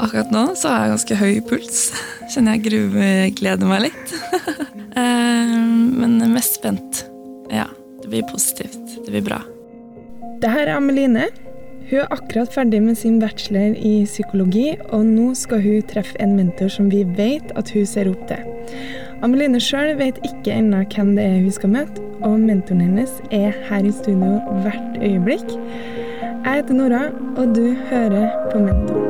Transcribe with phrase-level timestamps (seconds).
[0.00, 1.80] Akkurat nå så har jeg ganske høy puls.
[2.32, 4.16] Kjenner jeg gruer, gleder meg litt.
[4.90, 7.04] Eh, men mest spent.
[7.46, 7.68] Ja,
[8.02, 8.96] det blir positivt.
[9.04, 9.36] Det blir bra.
[10.42, 11.28] Det her er Ameline.
[11.90, 16.34] Hun er akkurat ferdig med sin bachelor i psykologi, og nå skal hun treffe en
[16.36, 18.42] mentor som vi vet at hun ser opp til.
[19.22, 23.54] Ameline sjøl vet ikke ennå hvem det er hun skal møte, og mentoren hennes er
[23.70, 25.54] her i studio hvert øyeblikk.
[26.44, 27.06] Jeg heter Nora,
[27.36, 29.09] og du hører på Mentoren.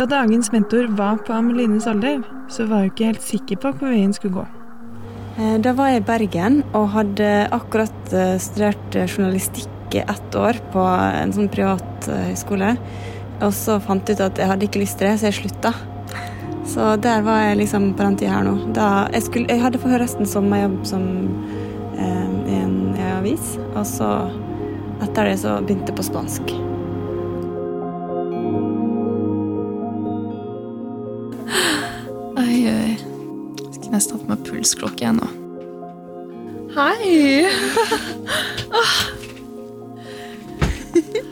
[0.00, 3.90] Da dagens mentor var på Amelines alder, så var hun ikke helt sikker på hvor
[3.92, 4.44] veien skulle gå.
[5.36, 10.56] Eh, Da var jeg i Bergen og hadde akkurat eh, studert eh, journalistikk ett år
[10.72, 12.70] på en sånn privat høyskole.
[13.44, 15.74] Og så fant jeg ut at jeg hadde ikke lyst til det, så jeg slutta.
[16.64, 18.56] Så der var jeg liksom på den tida her nå.
[18.72, 21.04] Da jeg, skulle, jeg hadde fått resten sommerjobb som
[21.98, 23.52] eh, i en avis.
[23.74, 24.10] Og så
[25.04, 26.69] etter det så begynte jeg på spansk.
[34.60, 35.26] Pulsklokke ennå.
[36.76, 37.48] Hei!
[38.76, 38.96] oh.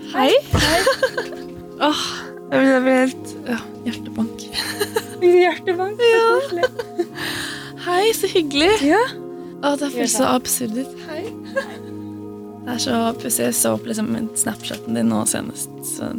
[0.15, 0.31] Hei.
[0.55, 0.79] Hei.
[1.85, 1.99] blir,
[2.65, 4.47] jeg blir helt ja, hjertebank.
[5.21, 6.65] Hjertebank, så koselig.
[7.85, 8.71] Hei, så hyggelig.
[8.87, 9.03] Ja.
[9.61, 11.05] Å, det føles så absurd ut.
[11.11, 11.27] Hei.
[11.53, 13.45] Det er så pussig.
[13.45, 15.73] Jeg så opp liksom Snapchaten din nå senest.
[15.85, 16.15] Så,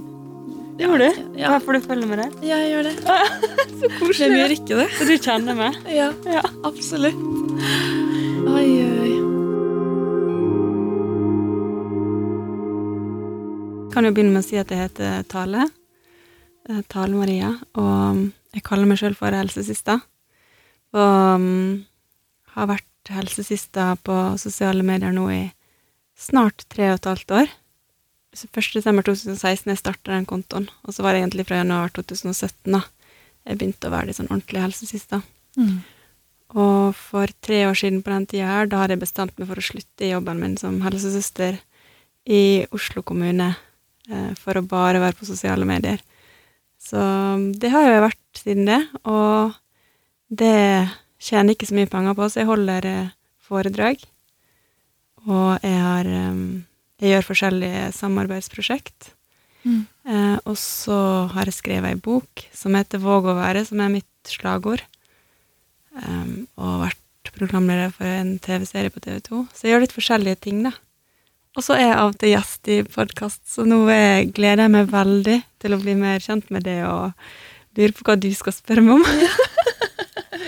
[0.79, 1.23] Gjorde du?
[1.39, 1.49] Ja.
[1.51, 2.29] Hvorfor du følger med det?
[2.47, 2.95] ja, jeg gjør det.
[3.79, 4.87] Så Hvem gjør ikke det?
[4.97, 5.75] Så du kjenner meg?
[5.99, 6.43] Ja, Ja.
[6.67, 7.19] absolutt.
[8.49, 9.15] Oi, oi.
[13.89, 15.65] kan jo begynne med å si at jeg heter Tale.
[16.69, 17.49] Eh, Tale Maria.
[17.75, 19.97] Og jeg kaller meg sjøl for helsesista.
[20.95, 21.81] Og um,
[22.55, 25.41] har vært helsesista på sosiale medier nå i
[26.19, 27.51] snart tre og et halvt år.
[28.35, 28.83] Så 1.
[28.85, 32.83] 2016 jeg starta den kontoen, og så var det egentlig fra januar 2017 da
[33.47, 35.21] jeg begynte å være litt sånn ordentlig helsesista.
[35.57, 35.79] Mm.
[36.59, 39.61] Og for tre år siden på den tida her, da hadde jeg bestemt meg for
[39.61, 41.59] å slutte i jobben min som helsesøster
[42.29, 43.51] i Oslo kommune,
[44.09, 46.01] eh, for å bare være på sosiale medier.
[46.79, 46.99] Så
[47.59, 49.57] det har jeg vært siden det, og
[50.29, 53.13] det tjener ikke så mye penger på, så jeg holder eh,
[53.49, 54.05] foredrag.
[55.27, 56.43] Og jeg har eh,
[56.99, 59.13] Jeg gjør forskjellige samarbeidsprosjekt.
[59.63, 59.83] Mm.
[60.07, 60.97] Eh, og så
[61.33, 64.83] har jeg skrevet ei bok som heter Våg å være, som er mitt slagord.
[65.99, 69.45] Um, og vært programleder for en TV-serie på TV2.
[69.53, 70.73] Så jeg gjør litt forskjellige ting, da.
[71.57, 74.73] Og så er jeg av og til gjest i podkast, så nå jeg gleder jeg
[74.75, 77.09] meg veldig til å bli mer kjent med det og
[77.79, 79.07] lurer på hva du skal spørre meg om.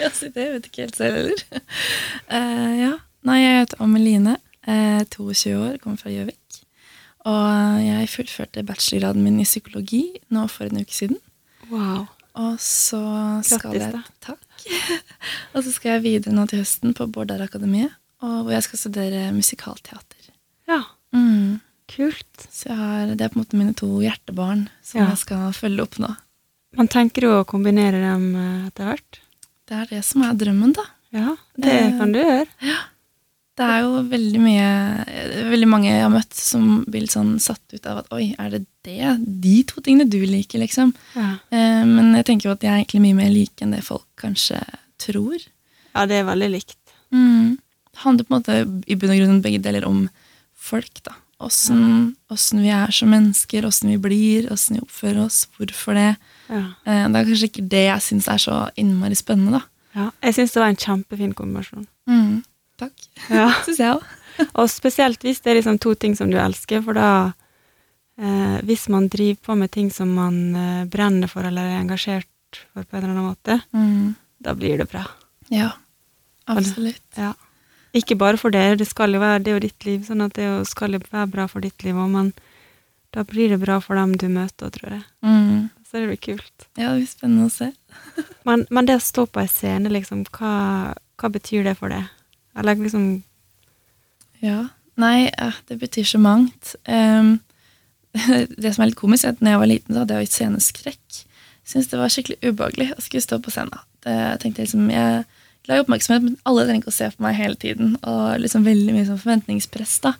[0.01, 1.41] Ja, si det vet ikke helt selv heller.
[2.31, 2.93] Uh, ja.
[3.27, 4.37] Nei, jeg heter Ameline.
[4.65, 6.40] Uh, 22 år, kommer fra Gjøvik.
[7.29, 11.17] Og jeg fullførte bachelorgraden min i psykologi nå for en uke siden.
[11.69, 12.07] Wow.
[12.39, 13.01] Og så
[13.45, 14.03] skal Grattis, jeg.
[14.23, 15.01] Takk.
[15.53, 17.91] og så skal jeg videre nå til høsten på Bårdarakademiet,
[18.23, 20.31] og hvor jeg skal studere musikalteater.
[20.69, 21.59] Ja, Mm.
[21.91, 22.45] kult.
[22.55, 25.09] Så har, det er på en måte mine to hjertebarn som Ja.
[25.09, 26.15] jeg skal følge opp nå.
[26.79, 29.19] Man tenker jo å kombinere dem eh, etter hvert.
[29.67, 30.85] Det er det som er drømmen, da.
[31.11, 32.47] Ja, det Det- kan du gjøre.
[33.61, 34.69] Det er jo veldig mye
[35.51, 38.55] Veldig mange jeg har møtt som blir litt sånn satt ut av at oi, er
[38.55, 39.15] det det?
[39.21, 40.93] De to tingene du liker, liksom.
[41.13, 41.35] Ja.
[41.53, 44.07] Eh, men jeg tenker jo at jeg er egentlig mye mer lik enn det folk
[44.21, 44.57] kanskje
[45.01, 45.37] tror.
[45.93, 46.79] ja, det er veldig likt.
[47.13, 47.59] Mm.
[47.91, 48.57] Det handler på en måte
[48.87, 50.05] i bunn og grunn begge deler om
[50.57, 51.13] folk, da.
[51.41, 52.61] Åssen ja.
[52.61, 56.11] vi er som mennesker, åssen vi blir, åssen vi oppfører oss, hvorfor det.
[56.49, 56.63] Ja.
[56.85, 59.67] Eh, det er kanskje ikke det jeg syns er så innmari spennende, da.
[59.97, 60.07] Ja.
[60.23, 61.87] Jeg syns det var en kjempefin kombinasjon.
[62.09, 62.41] Mm.
[62.81, 63.05] Takk.
[63.29, 63.47] Ja.
[63.67, 64.09] Syns jeg òg.
[64.57, 67.09] Og spesielt hvis det er liksom to ting som du elsker, for da
[68.17, 72.27] eh, Hvis man driver på med ting som man eh, brenner for eller er engasjert
[72.73, 74.15] for på en eller annen måte, Mm.
[74.41, 75.05] da blir det bra.
[75.53, 75.71] Ja.
[76.49, 77.03] Absolutt.
[77.15, 77.33] Ja.
[77.93, 80.47] Ikke bare for dere, det skal jo være det og ditt liv, sånn at det
[80.67, 82.31] skal jo være bra for ditt liv òg, men
[83.13, 85.03] da blir det bra for dem du møter, tror jeg.
[85.23, 85.69] Mm.
[85.85, 86.67] Så det blir kult.
[86.79, 87.71] Ja, det blir spennende å se.
[88.47, 92.07] Men, men det å stå på ei scene, liksom, hva, hva betyr det for deg?
[92.57, 93.23] Eller liksom
[94.41, 94.67] Ja.
[94.99, 95.31] Nei,
[95.67, 96.75] det betyr så mangt.
[98.61, 100.31] Det som er litt komisk, er at når jeg var liten, så hadde jeg jo
[100.35, 101.19] sceneskrekk.
[101.71, 103.85] Syns det var skikkelig ubehagelig å skulle stå på scenen.
[104.03, 105.23] Det tenkte liksom, jeg
[105.69, 107.95] la oppmerksomhet, men alle trenger ikke å se på meg hele tiden.
[108.01, 109.99] Og liksom veldig mye sånn forventningspress.
[110.03, 110.15] da.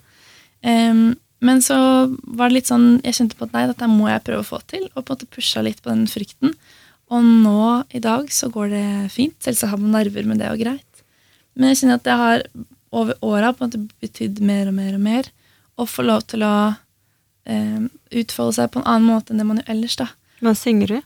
[0.62, 1.02] Um,
[1.42, 1.76] men så
[2.22, 4.62] var det litt sånn Jeg kjente på at nei, dette må jeg prøve å få
[4.70, 4.86] til.
[4.94, 6.54] Og på en måte pusha litt på den frykten.
[7.12, 9.36] Og nå i dag så går det fint.
[9.42, 10.91] Selvsagt har man nerver, men det er jo greit.
[11.54, 12.44] Men jeg kjenner at det har
[12.92, 15.30] over åra betydd mer og mer og mer
[15.80, 16.54] å få lov til å
[17.48, 17.80] eh,
[18.22, 19.96] utfolde seg på en annen måte enn det man gjør ellers.
[20.00, 20.08] da.
[20.44, 20.98] Men synger du?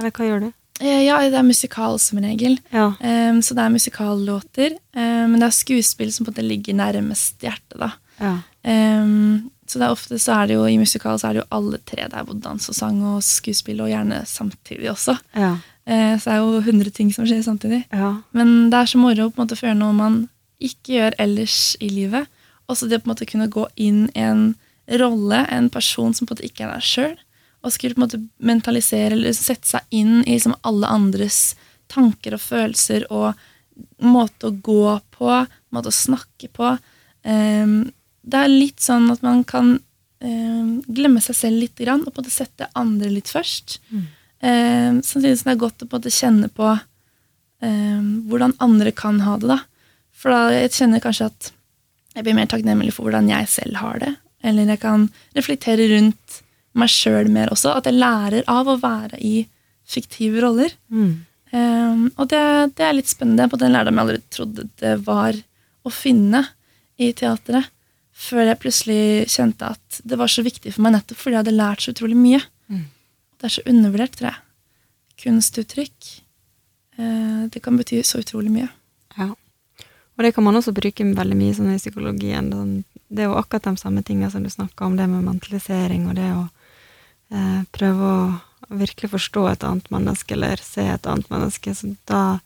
[0.00, 0.50] Eller hva gjør du?
[0.80, 2.56] Eh, ja, det er musikal som regel.
[2.72, 2.92] Ja.
[3.04, 4.76] Eh, så det er musikallåter.
[4.96, 7.78] Eh, men det er skuespill som på en måte ligger nærmest hjertet.
[7.80, 7.92] da.
[8.20, 8.36] ja.
[8.62, 11.50] Ehm, så det er ofte så er det jo i musikal så er det jo
[11.56, 15.14] alle tre der, både dans og sang og skuespill, og gjerne samtidig også.
[15.38, 15.52] Ja.
[15.90, 17.84] Eh, så det er jo hundre ting som skjer samtidig.
[17.90, 18.12] ja.
[18.36, 20.20] Men det er så moro på en måte å gjøre noe man
[20.60, 22.28] ikke gjør ellers i livet.
[22.70, 24.44] Også det på en måte kunne gå inn i en
[25.00, 27.16] rolle, en person som på en måte ikke er deg sjøl,
[27.60, 31.54] og skulle på en måte mentalisere eller sette seg inn i liksom alle andres
[31.90, 33.34] tanker og følelser og
[34.04, 35.30] måte å gå på,
[35.74, 36.72] måte å snakke på.
[37.24, 37.90] Ehm,
[38.22, 39.74] det er litt sånn at man kan
[40.22, 43.80] ehm, glemme seg selv litt grann, og på en måte sette andre litt først.
[43.90, 44.06] Mm.
[44.40, 48.92] Ehm, samtidig som det er godt å på en måte kjenne på eh, hvordan andre
[48.96, 49.50] kan ha det.
[49.52, 49.58] da.
[50.16, 51.50] For da jeg kjenner kanskje at
[52.16, 54.14] jeg blir mer takknemlig for hvordan jeg selv har det.
[54.42, 56.40] Eller jeg kan reflektere rundt
[56.78, 57.74] meg sjøl mer også.
[57.76, 59.44] At jeg lærer av å være i
[59.90, 60.72] fiktive roller.
[60.88, 61.26] Mm.
[61.56, 62.42] Ehm, og det,
[62.78, 63.48] det er litt spennende.
[63.50, 65.36] På den lærdommen jeg aldri trodde det var
[65.84, 66.44] å finne
[67.00, 67.68] i teatret.
[68.20, 69.02] Før jeg plutselig
[69.32, 72.18] kjente at det var så viktig for meg nettopp fordi jeg hadde lært så utrolig
[72.20, 72.40] mye.
[72.68, 72.82] Mm.
[73.40, 74.42] Det er så undervurdert, tror jeg.
[75.24, 76.10] Kunstuttrykk.
[76.98, 78.68] eh, det kan bety så utrolig mye.
[79.16, 79.30] Ja.
[79.32, 82.50] Og det kan man også bruke veldig mye sånn i psykologien.
[82.52, 86.08] Sånn, det er jo akkurat de samme tingene som du snakka om, det med mentalisering
[86.10, 86.42] og det å
[87.32, 91.72] eh, prøve å virkelig forstå et annet menneske eller se et annet menneske.
[91.74, 92.38] Så da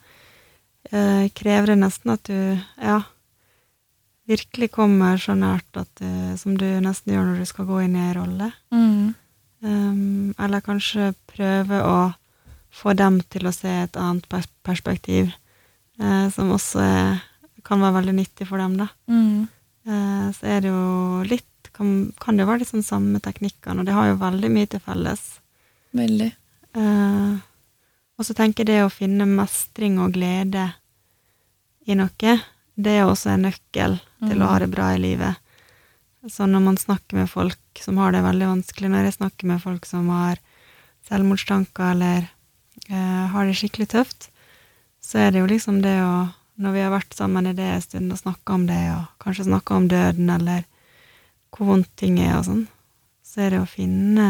[0.92, 2.38] eh, krever det nesten at du
[2.78, 3.00] ja,
[4.30, 6.08] virkelig kommer så nært at du,
[6.38, 8.52] som du nesten gjør når du skal gå inn i ei rolle.
[8.70, 9.14] Mm.
[9.64, 11.96] Um, eller kanskje prøve å
[12.74, 14.26] få dem til å se et annet
[14.66, 15.30] perspektiv,
[16.02, 17.22] uh, som også er,
[17.64, 18.90] kan være veldig nyttig for dem, da.
[19.08, 19.46] Mm.
[19.88, 23.80] Uh, så er det jo litt kan, kan det jo være litt sånn samme teknikkene,
[23.80, 25.22] og det har jo veldig mye til felles.
[25.96, 26.30] Veldig.
[26.76, 27.40] Uh,
[28.18, 30.68] og så tenker jeg det å finne mestring og glede
[31.88, 32.36] i noe,
[32.74, 35.40] det er også en nøkkel til å ha det bra i livet.
[36.30, 39.60] Så når man snakker med folk som har det veldig vanskelig, når jeg snakker med
[39.62, 40.40] folk som har
[41.08, 42.28] selvmordstanker eller
[42.88, 44.30] eh, har det skikkelig tøft,
[45.04, 46.14] så er det jo liksom det å
[46.54, 49.48] Når vi har vært sammen i det en stund og snakka om det, og kanskje
[49.48, 50.60] snakka om døden eller
[51.50, 52.60] hvor vondt ting er og sånn,
[53.26, 54.26] så er det å finne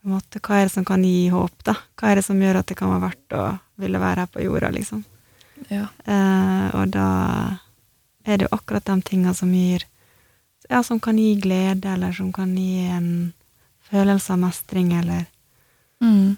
[0.00, 1.76] på en måte, Hva er det som kan gi håp, da?
[1.94, 3.44] Hva er det som gjør at det kan være verdt å
[3.78, 5.04] ville være her på jorda, liksom?
[5.70, 5.86] Ja.
[6.02, 7.08] Eh, og da
[8.26, 9.86] er det jo akkurat de tinga som gir
[10.70, 13.32] Ja, som kan gi glede, eller som kan gi en
[13.90, 15.26] følelse av mestring, eller
[16.02, 16.36] Mm.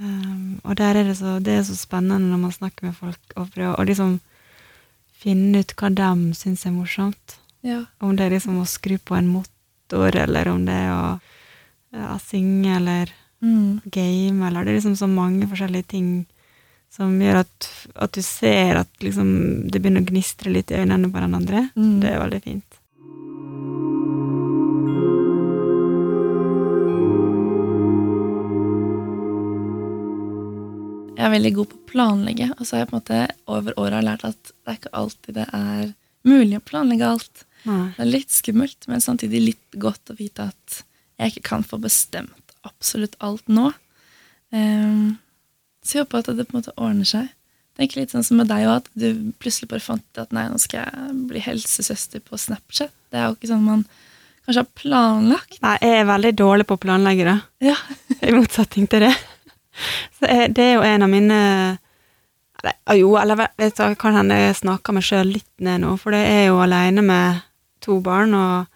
[0.00, 3.18] um, Og der er det så Det er så spennende når man snakker med folk,
[3.36, 4.20] og prøver å liksom
[5.20, 7.38] finne ut hva de syns er morsomt.
[7.62, 7.84] ja.
[8.00, 11.20] Om det er liksom å skru på en motor, eller om det er å
[11.92, 13.12] ja, synge, eller
[13.42, 13.80] Mm.
[13.90, 16.26] game, eller det er liksom så mange forskjellige ting
[16.90, 21.10] som gjør at, at du ser at liksom det begynner å gnistre litt i øynene
[21.10, 21.70] på den andre.
[21.74, 22.00] Mm.
[22.02, 22.79] Det er veldig fint.
[31.20, 33.20] Jeg er veldig god på å planlegge, og så har jeg på en måte
[33.52, 35.90] over åra lært at det er ikke alltid det er
[36.24, 37.42] mulig å planlegge alt.
[37.68, 37.90] Nei.
[37.96, 40.78] Det er litt skummelt, men samtidig litt godt å vite at
[41.20, 43.66] jeg ikke kan få bestemt absolutt alt nå.
[44.54, 45.18] Um,
[45.84, 47.28] så jeg håper at det på en måte ordner seg.
[47.76, 50.46] Tenker litt sånn som med deg òg, at du plutselig bare fant ut at nei,
[50.52, 52.92] nå skal jeg bli helsesøster på Snapchat.
[53.12, 53.84] Det er jo ikke sånn man
[54.46, 55.60] kanskje har planlagt.
[55.64, 57.36] Nei, jeg er veldig dårlig på å planlegge det,
[57.68, 57.76] Ja.
[58.24, 59.12] i motsetning til det.
[60.18, 61.38] Så det er jo en av mine
[62.60, 65.94] eller, ah, Jo, eller vet du, kan hende jeg snakker meg sjøl litt ned nå,
[66.00, 67.40] for det er jo aleine med
[67.80, 68.66] to barn og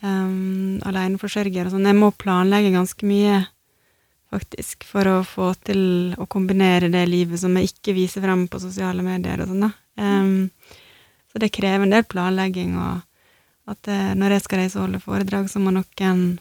[0.00, 1.88] um, aleneforsørger og sånn.
[1.90, 3.42] Jeg må planlegge ganske mye,
[4.32, 5.82] faktisk, for å få til
[6.16, 9.72] å kombinere det livet som jeg ikke viser frem på sosiale medier og sånn, da.
[10.00, 10.50] Um,
[11.30, 15.02] så det krever en del planlegging, og at uh, når jeg skal reise og holde
[15.04, 16.38] foredrag, så må noen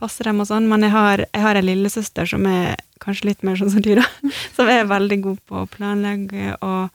[0.00, 0.70] passe dem og sånn.
[0.70, 3.94] Men jeg har, jeg har en lillesøster som er kanskje litt mer sånn som du,
[3.98, 4.04] da.
[4.56, 6.90] Som er veldig god på å planlegge og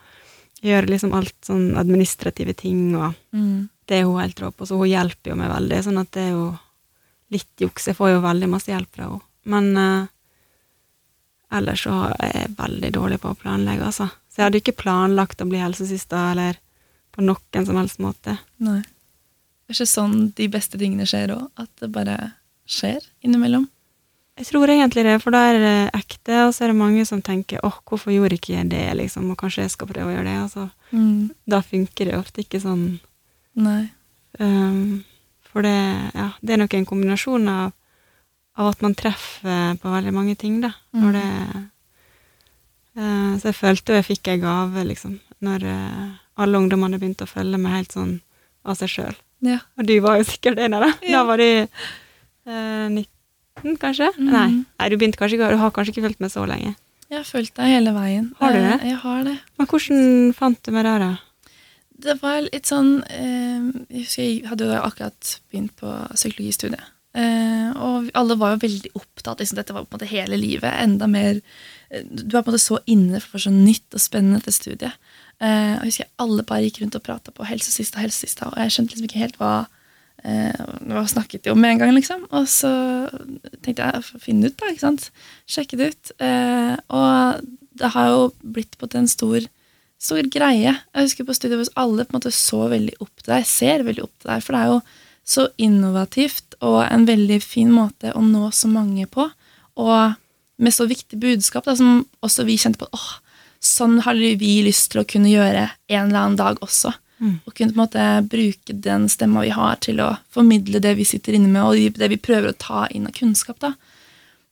[0.66, 3.70] gjøre liksom alt sånn administrative ting, og Mm.
[3.88, 4.66] det er hun helt rå på.
[4.66, 6.46] Så hun hjelper jo meg veldig, sånn at det er jo
[7.36, 7.88] litt juks.
[7.90, 9.22] Jeg får jo veldig masse hjelp fra henne.
[9.46, 10.08] Men uh,
[11.54, 14.08] ellers så er jeg veldig dårlig på å planlegge, altså.
[14.30, 16.58] Så jeg hadde jo ikke planlagt å bli helsesista eller
[17.16, 18.38] på noen som helst måte.
[18.60, 18.82] Nei.
[18.82, 22.18] Det er ikke sånn de beste tingene skjer òg, at det bare
[22.70, 23.68] skjer innimellom.
[24.36, 27.22] Jeg tror egentlig det, for da er det ekte, og så er det mange som
[27.24, 30.28] tenker åh, hvorfor gjorde ikke jeg det, liksom, og kanskje jeg skal prøve å gjøre
[30.28, 30.40] det.
[30.44, 31.30] Altså, Mm.
[31.48, 33.00] da funker det ofte ikke sånn.
[33.56, 33.90] Nei.
[34.40, 35.06] Um,
[35.52, 35.72] for det,
[36.14, 37.72] ja, det er nok en kombinasjon av,
[38.58, 40.74] av at man treffer på veldig mange ting, da.
[40.94, 41.12] Mm.
[41.16, 41.24] det
[42.98, 47.24] uh, Så jeg følte jo jeg fikk ei gave, liksom, når uh, alle ungdommene begynte
[47.24, 48.18] å følge meg helt sånn
[48.66, 49.16] av seg sjøl.
[49.46, 49.60] Ja.
[49.78, 50.94] Og du var jo sikkert en av dem.
[51.08, 51.20] Ja.
[51.20, 52.88] Da var du eh,
[53.64, 54.10] 19, kanskje?
[54.18, 54.32] Mm.
[54.32, 54.50] Nei.
[54.80, 56.76] Nei, du begynte kanskje ikke, du har kanskje ikke fulgt med så lenge.
[57.06, 58.32] Jeg har fulgt deg hele veien.
[58.40, 58.80] Har du det?
[58.90, 59.36] Jeg har det.
[59.60, 61.12] Men hvordan fant du meg der, da?
[62.06, 66.92] Det var litt sånn eh, Jeg husker jeg hadde jo akkurat begynt på psykologistudiet.
[67.16, 69.40] Eh, og alle var jo veldig opptatt.
[69.40, 70.74] Liksom, dette var på en måte hele livet.
[70.82, 74.42] Enda mer eh, Du er på en måte så inne for så nytt og spennende
[74.44, 74.98] til studiet.
[75.36, 75.48] Og
[75.84, 79.08] jeg husker alle bare gikk rundt og prata på helsesista, helsesista, og jeg skjønte liksom
[79.10, 79.50] ikke helt hva
[80.26, 82.26] eh, var snakket jo om med en gang, liksom.
[82.36, 82.72] Og så
[83.62, 84.72] tenkte jeg å finne det ut, da.
[84.74, 85.10] ikke sant?
[85.50, 86.16] Sjekke det ut.
[86.26, 89.46] Eh, og det har jo blitt på en stor
[90.02, 90.76] stor greie.
[90.76, 93.86] Jeg husker på studiet hvor alle på en måte så veldig opp til deg, ser
[93.88, 94.80] veldig opp til deg, for det er jo
[95.26, 99.26] så innovativt og en veldig fin måte å nå så mange på,
[99.82, 100.16] og
[100.62, 103.08] med så viktig budskap da, som også vi kjente på åh,
[103.64, 106.94] sånn har vi lyst til å kunne gjøre en eller annen dag også.
[107.22, 107.40] Mm.
[107.46, 111.06] Og kunne på en måte bruke den stemma vi har til å formidle det vi
[111.08, 113.60] sitter inne med, og det vi prøver å ta inn av kunnskap.
[113.60, 113.74] da.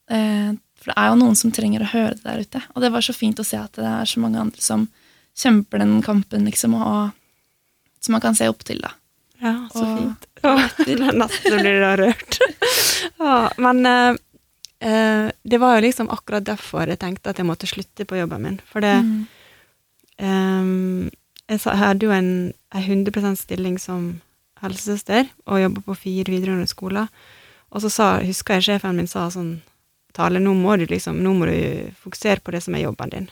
[0.10, 0.54] Eh,
[0.84, 2.62] For det er jo noen som trenger å høre det der ute.
[2.76, 4.88] Og det var så fint å se at det er så mange andre som
[5.36, 7.12] kjemper den kampen, liksom, og
[8.04, 8.92] som man kan se opp til, da.
[9.42, 10.28] Ja, så Og- fint.
[10.44, 10.68] Åh,
[11.20, 12.38] Nesten blir da rørt.
[13.20, 14.16] ja, men eh,
[14.84, 18.42] eh, det var jo liksom akkurat derfor jeg tenkte at jeg måtte slutte på jobben
[18.42, 18.60] min.
[18.72, 18.96] For det
[20.20, 21.10] Mm.
[21.52, 24.22] Jeg, hadde jo en, en 100 stilling som
[24.64, 27.12] helsesøster og jobba på fire videregående skoler.
[27.74, 29.58] Og så sa, husker jeg sjefen min sa sånn
[30.14, 33.24] Tale, nå må du liksom, nå må du fokusere på det som er jobben din.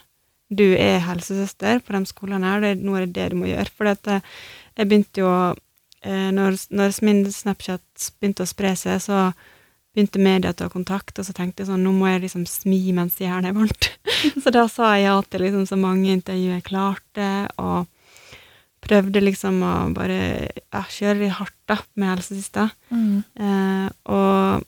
[0.49, 3.69] Du er helsesøster på de skolene her, det, nå er det det du må gjøre.
[3.69, 4.15] For dette,
[4.73, 5.29] jeg begynte jo
[6.01, 9.27] eh, når, når min Snapchat begynte å spre seg, så
[9.93, 12.81] begynte media å ta kontakt, og så tenkte jeg sånn, nå må jeg liksom smi
[12.97, 13.91] mens jernet er varmt.
[14.41, 17.85] så da sa jeg ja til liksom så mange intervjuer jeg klarte, og
[18.81, 20.19] prøvde liksom å bare
[20.49, 22.69] ja, kjøre hardt da med helsesista.
[22.89, 23.23] Mm.
[23.37, 24.67] Eh, og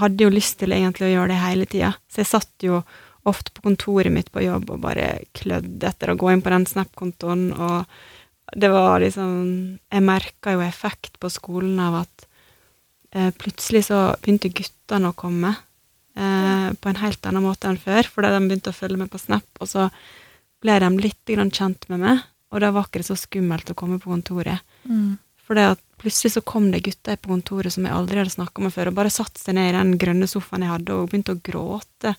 [0.00, 1.92] hadde jo lyst til egentlig å gjøre det hele tida.
[2.10, 2.80] Så jeg satt jo
[3.28, 6.66] ofte på kontoret mitt på jobb og bare klødde etter å gå inn på den
[6.68, 7.88] Snap-kontoen, og
[8.54, 12.26] det var liksom Jeg merka jo effekt på skolen av at
[13.16, 18.04] eh, plutselig så begynte guttene å komme eh, på en helt annen måte enn før,
[18.04, 19.88] fordi de begynte å følge med på Snap, og så
[20.64, 22.22] ble de litt grann kjent med meg,
[22.54, 24.62] og da var ikke det så skummelt å komme på kontoret.
[24.86, 25.16] Mm.
[25.44, 28.62] For det at plutselig så kom det gutter på kontoret som jeg aldri hadde snakka
[28.64, 31.34] med før, og bare satte seg ned i den grønne sofaen jeg hadde, og begynte
[31.36, 32.14] å gråte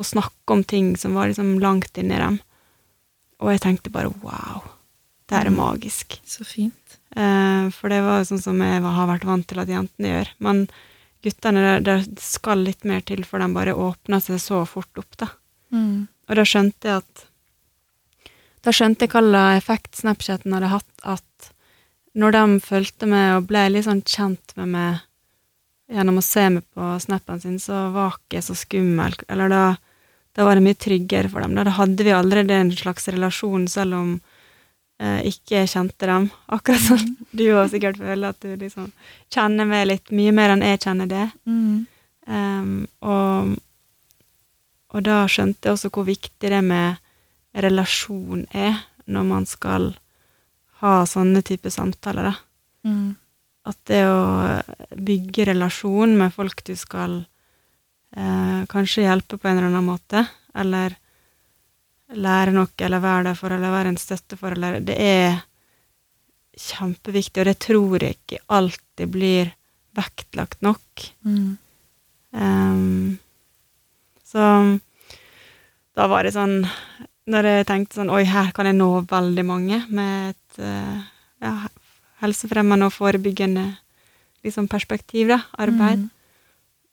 [0.00, 2.40] og snakke om ting som var liksom langt inni dem.
[3.44, 4.64] Og jeg tenkte bare wow,
[5.28, 5.60] det her er Mm.
[5.60, 6.18] magisk.
[6.26, 6.98] Så fint.
[7.14, 10.28] Eh, for det var sånn som jeg har vært vant til at jentene gjør.
[10.40, 10.64] Men
[11.22, 15.16] guttene, det, det skal litt mer til, for de bare åpner seg så fort opp,
[15.16, 15.28] da.
[15.72, 16.08] Mm.
[16.28, 17.24] Og da skjønte jeg at
[18.64, 21.50] Da skjønte jeg hva slags effekt Snapchaten hadde hatt, at
[22.14, 25.02] når de fulgte med og ble litt sånn kjent med meg
[25.92, 29.16] gjennom å se meg på snappen sin, så var ikke jeg så skummel.
[29.28, 29.64] Eller da,
[30.36, 31.56] da var det mye tryggere for dem.
[31.58, 34.14] Da, da hadde vi allerede en slags relasjon, selv om
[35.02, 36.30] eh, ikke jeg kjente dem.
[36.56, 37.04] Akkurat som
[37.34, 38.90] du òg sikkert føler at du liksom
[39.34, 41.28] kjenner meg litt mye mer enn jeg kjenner det.
[41.44, 41.84] Mm.
[42.24, 43.56] Um, og,
[44.94, 47.02] og da skjønte jeg også hvor viktig det med
[47.54, 49.92] relasjon er når man skal
[50.82, 52.34] ha sånne type samtaler, da.
[52.88, 53.14] Mm.
[53.64, 54.18] At det å
[55.00, 57.22] bygge relasjon med folk du skal
[58.16, 60.98] eh, kanskje hjelpe på en eller annen måte, eller
[62.14, 65.40] lære noe, eller være der for, eller være en støtte for, eller Det er
[66.54, 69.54] kjempeviktig, og det tror jeg ikke alltid blir
[69.96, 71.06] vektlagt nok.
[71.24, 71.56] Mm.
[72.34, 73.18] Um,
[74.26, 74.44] så
[75.94, 76.64] da var det sånn
[77.30, 80.98] Når jeg tenkte sånn Oi, her kan jeg nå veldig mange med et eh,
[81.44, 81.54] ja,
[82.24, 83.64] helsefremmende og forebyggende
[84.44, 86.04] liksom perspektiv, da, arbeid.
[86.04, 86.10] Mm.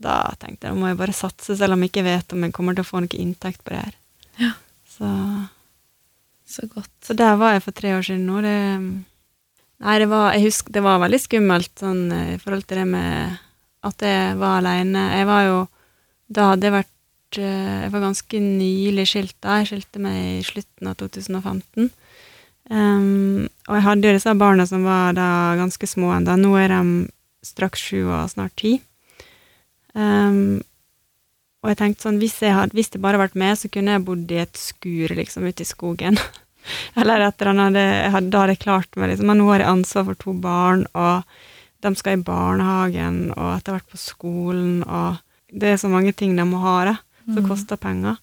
[0.02, 2.56] Da tenkte jeg nå må jeg bare satse, selv om jeg ikke vet om jeg
[2.56, 3.98] kommer til å få noe inntekt på det her.
[4.40, 4.52] Ja.
[4.88, 5.10] Så,
[6.48, 6.92] Så godt.
[7.04, 8.40] så der var jeg for tre år siden nå.
[8.46, 8.56] Det,
[9.84, 12.88] nei, det var, jeg husker, det var veldig skummelt sånn, eh, i forhold til det
[12.96, 13.38] med
[13.92, 15.06] at jeg var aleine.
[15.18, 15.62] Jeg var jo
[16.32, 16.92] Da hadde jeg vært
[17.40, 19.62] Jeg var ganske nylig skilt da.
[19.62, 21.92] Jeg skilte meg i slutten av 2015.
[22.72, 26.38] Um, og jeg hadde jo disse barna som var da ganske små ennå.
[26.40, 26.82] Nå er de
[27.46, 28.78] straks sju og snart ti.
[29.96, 30.62] Um,
[31.62, 33.98] og jeg tenkte sånn, hvis, jeg hadde, hvis det bare hadde vært meg, så kunne
[33.98, 36.18] jeg bodd i et skur liksom ute i skogen.
[37.00, 38.32] eller et eller annet.
[38.32, 39.30] Da hadde jeg klart meg, liksom.
[39.30, 41.28] Men nå har jeg ansvar for to barn, og
[41.82, 45.22] de skal i barnehagen, og etter hvert på skolen, og
[45.52, 47.50] det er så mange ting de må ha, da, som Mm.
[47.50, 48.18] koster penger.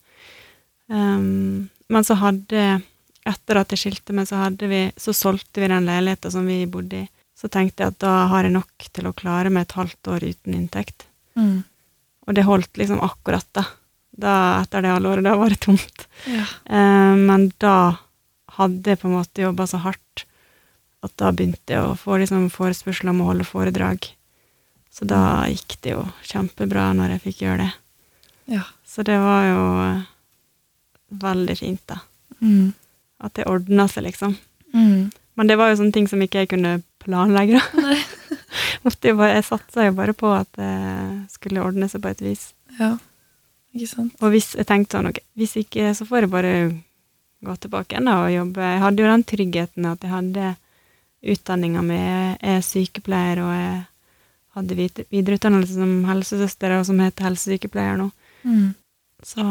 [0.88, 2.82] Um, men så hadde
[3.28, 7.02] Etter at jeg skilte meg, så vi Så solgte vi den leiligheten som vi bodde
[7.04, 7.08] i.
[7.36, 10.24] Så tenkte jeg at da har jeg nok til å klare meg et halvt år
[10.26, 11.06] uten inntekt.
[11.36, 11.62] Mm.
[12.26, 13.64] Og det holdt liksom akkurat, da.
[14.18, 16.06] da etter det halvåret, da var det tomt.
[16.26, 16.46] Ja.
[16.66, 17.98] Eh, men da
[18.58, 20.24] hadde jeg på en måte jobba så hardt
[21.04, 24.08] at da begynte jeg å få liksom forespørsler om å holde foredrag.
[24.90, 27.72] Så da gikk det jo kjempebra når jeg fikk gjøre det.
[28.48, 28.64] Ja.
[28.88, 30.04] Så det var jo eh,
[31.24, 32.00] veldig fint, da.
[32.40, 32.72] Mm.
[33.24, 34.36] At det ordna seg, liksom.
[34.74, 35.10] Mm.
[35.38, 37.60] Men det var jo sånne ting som ikke jeg kunne planlegge.
[37.60, 37.98] da.
[38.78, 40.68] Jo bare, jeg satsa jo bare på at det
[41.32, 42.44] skulle ordne seg på et vis.
[42.78, 42.94] Ja.
[43.76, 44.14] Ikke sant?
[44.22, 46.52] Og hvis jeg tenkte sånn, ok, hvis ikke, så får jeg bare
[47.44, 48.64] gå tilbake igjen og jobbe.
[48.64, 50.54] Jeg hadde jo den tryggheten at jeg hadde
[51.34, 51.98] utdanninga mi.
[51.98, 53.76] Jeg er sykepleier, og jeg
[54.58, 54.78] hadde
[55.12, 58.08] videreutdannelse som helsesøster, og som heter helsesykepleier nå.
[58.44, 58.74] Mm.
[59.22, 59.44] Så,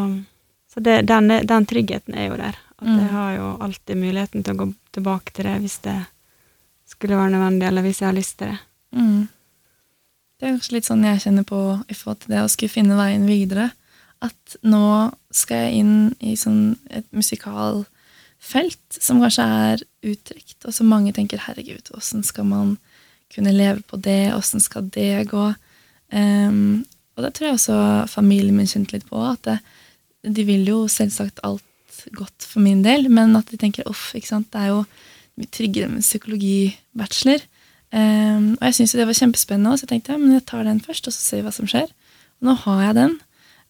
[0.73, 2.55] så det, den, den tryggheten er jo der.
[2.77, 2.99] At Mm.
[2.99, 6.05] jeg har jo alltid muligheten til å gå tilbake til det hvis det
[6.85, 8.59] skulle være nødvendig, eller hvis jeg har lyst til det.
[8.93, 9.27] Mm.
[10.39, 12.95] Det er kanskje litt sånn jeg kjenner på i forhold til det å skulle finne
[12.99, 13.71] veien videre.
[14.21, 20.87] At nå skal jeg inn i sånn et musikalfelt som kanskje er uttrykt, og som
[20.87, 22.77] mange tenker 'herregud, åssen skal man
[23.33, 25.55] kunne leve på det', åssen skal det gå?
[26.11, 26.85] Ehm,
[27.17, 27.77] og det tror jeg også
[28.11, 29.57] familien min kjente litt på, at det,
[30.37, 31.65] de vil jo selvsagt alt
[32.15, 34.83] godt for min del, men at de tenker 'uff, ikke sant, det er jo
[35.37, 37.45] mye tryggere med psykologibachelor'.
[37.87, 40.63] Um, og jeg syntes jo det var kjempespennende, så jeg tenkte ja, men jeg tar
[40.67, 41.87] den først, og så ser vi hva som skjer.
[42.39, 43.13] Og nå har jeg den.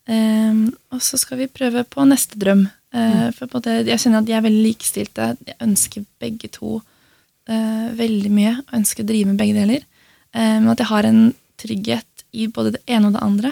[0.08, 2.66] Um, og så skal vi prøve på neste drøm.
[2.96, 5.36] Uh, for på det, jeg kjenner at de er veldig likestilte.
[5.46, 8.55] Jeg ønsker begge to uh, veldig mye.
[8.66, 9.86] og ønsker å drive med begge deler.
[10.33, 11.22] Men Men at jeg har en
[11.57, 13.52] trygghet i både det ene og det andre.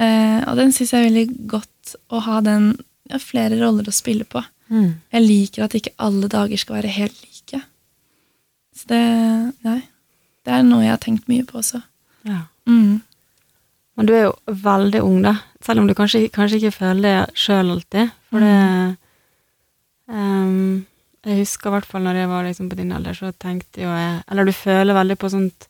[0.00, 2.72] Eh, og den syns jeg er veldig godt å ha den
[3.10, 4.42] ja, flere roller å spille på.
[4.72, 7.62] Jeg liker at ikke alle dager skal være helt like.
[8.72, 9.06] Så det
[9.66, 9.80] Nei.
[10.42, 11.78] Det er noe jeg har tenkt mye på også.
[12.26, 12.40] Ja.
[12.66, 13.02] Mm.
[13.94, 14.32] Men du er jo
[14.64, 15.36] veldig ung, da.
[15.62, 18.10] Selv om du kanskje, kanskje ikke føler det sjøl alltid.
[18.32, 18.56] For det
[20.10, 20.82] um,
[21.22, 23.92] Jeg husker i hvert fall når jeg var liksom på din alder, så tenkte jo
[23.92, 25.68] jeg Eller du føler veldig på sånt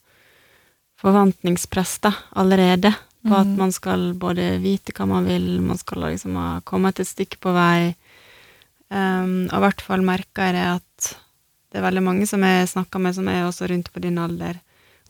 [1.02, 2.94] forventningspress da, allerede.
[3.22, 3.56] På at Mhm.
[3.58, 7.52] man skal både vite hva man vil, man skal liksom ha kommet et stykke på
[7.54, 7.94] vei.
[8.90, 11.14] Um, og i hvert fall merker jeg at
[11.72, 14.58] det er veldig mange som jeg snakker med, som er også rundt på din alder.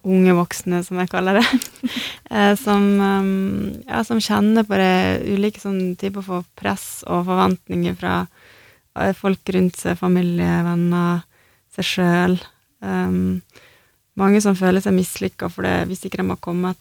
[0.04, 1.46] Unge voksne, som jeg kaller det.
[2.30, 7.96] eh, som, um, ja, som kjenner på det ulike sånn typer for press og forventninger
[7.98, 8.26] fra
[8.98, 11.24] eh, folk rundt seg, familie, venner,
[11.74, 12.38] seg sjøl.
[14.16, 15.48] Mange som føler seg mislykka
[15.88, 16.76] hvis ikke de har kommet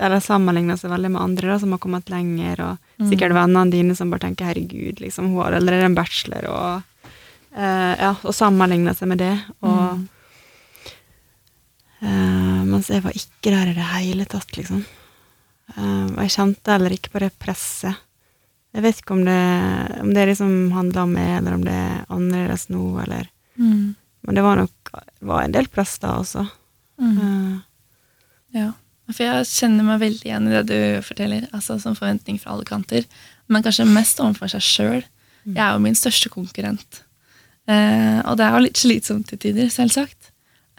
[0.00, 3.10] eller sammenligna seg veldig med andre da, som har kommet lenger, og Mm.
[3.10, 6.82] sikkert vennene dine som bare tenker 'herregud, liksom, hun har allerede en bachelor', og
[7.56, 9.40] eh, ja, og sammenligna seg med det.
[9.62, 10.08] Og Mm.
[12.02, 14.84] eh, Mens jeg var ikke der i det hele tatt, liksom.
[15.76, 17.96] Eh, og jeg kjente heller ikke på det presset.
[18.74, 22.04] Jeg vet ikke om det, om det liksom handla om meg, eller om det er
[22.10, 23.96] annerledes nå, eller Mm.
[24.24, 24.70] Men det var nok
[25.20, 26.48] var en del press da også.
[27.00, 27.18] Mm.
[27.18, 27.58] Eh,
[28.58, 28.72] Ja.
[29.08, 31.46] For jeg kjenner meg veldig igjen i det du forteller.
[31.56, 33.04] Altså Som forventning fra alle kanter.
[33.48, 35.04] Men kanskje mest overfor seg sjøl.
[35.46, 37.02] Jeg er jo min største konkurrent.
[37.68, 40.30] Eh, og det er jo litt slitsomt til tider, selvsagt.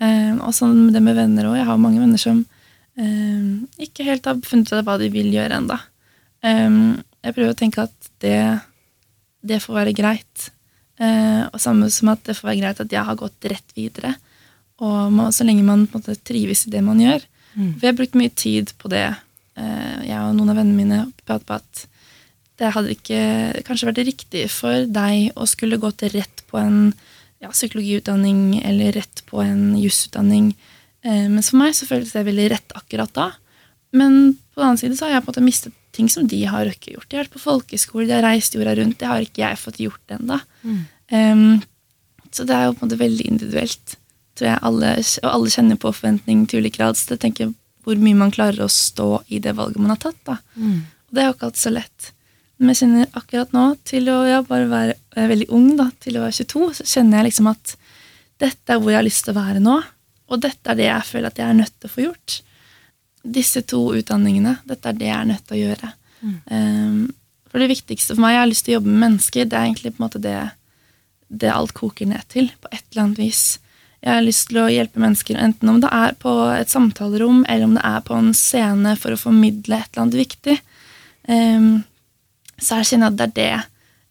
[0.02, 1.58] Eh, og sånn det med venner òg.
[1.58, 2.44] Jeg har mange venner som
[2.98, 3.50] eh,
[3.82, 5.80] ikke helt har funnet ut av hva de vil gjøre ennå.
[6.46, 6.70] Eh,
[7.26, 8.38] jeg prøver å tenke at det,
[9.42, 10.50] det får være greit.
[11.00, 14.14] Eh, og samme som at det får være greit at jeg har gått rett videre.
[14.80, 17.24] Og man, så lenge man måte trives i det man gjør.
[17.54, 17.74] Mm.
[17.76, 19.08] For jeg har brukt mye tid på det.
[19.60, 21.86] Eh, jeg og noen av vennene mine på at
[22.60, 23.22] det hadde ikke
[23.68, 26.90] kanskje vært riktig for deg å skulle gått rett på en
[27.40, 30.52] ja, psykologiutdanning eller rett på en jusutdanning.
[31.08, 33.30] Eh, mens for meg så føltes det veldig rett akkurat da.
[33.96, 36.44] Men på den annen side så har jeg på en måte mistet ting som de
[36.46, 37.08] har ikke gjort.
[37.10, 39.00] De har vært på folkeskole, de har reist jorda rundt.
[39.00, 40.38] Det har ikke jeg fått gjort ennå.
[40.62, 40.82] Mm.
[41.10, 41.48] Um,
[42.30, 43.96] så det er jo på en måte veldig individuelt.
[44.40, 46.96] Tror jeg alle, Og alle kjenner på forventning til ulik grad.
[46.96, 47.52] Så jeg tenker
[47.84, 50.20] hvor mye man klarer å stå i det valget man har tatt.
[50.28, 50.38] da.
[50.56, 50.88] Mm.
[51.10, 52.10] Og det er jo ikke alltid så lett.
[52.60, 56.26] Men jeg kjenner akkurat nå, til å ja, bare være veldig ung, da, til å
[56.26, 57.74] være 22, så kjenner jeg liksom at
[58.44, 59.78] dette er hvor jeg har lyst til å være nå.
[60.30, 62.36] Og dette er det jeg føler at jeg er nødt til å få gjort.
[63.40, 65.94] Disse to utdanningene, dette er det jeg er nødt til å gjøre.
[66.52, 67.00] Um,
[67.50, 69.70] for det viktigste for meg, jeg har lyst til å jobbe med mennesker, det er
[69.70, 70.38] egentlig på en måte det,
[71.32, 73.44] det alt koker ned til, på et eller annet vis.
[74.00, 77.68] Jeg har lyst til å hjelpe mennesker, enten om det er på et samtalerom, eller
[77.68, 80.56] om det er på en scene for å formidle et eller annet viktig.
[81.28, 81.70] Um,
[82.60, 83.52] så jeg kjenner at det er det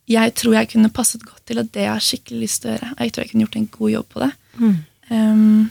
[0.09, 2.75] jeg tror jeg kunne passet godt til, og det jeg har skikkelig lyst til å
[2.75, 2.91] gjøre.
[2.95, 4.31] Og jeg tror jeg kunne gjort en god jobb på det.
[4.57, 4.77] Mm.
[5.13, 5.67] Um,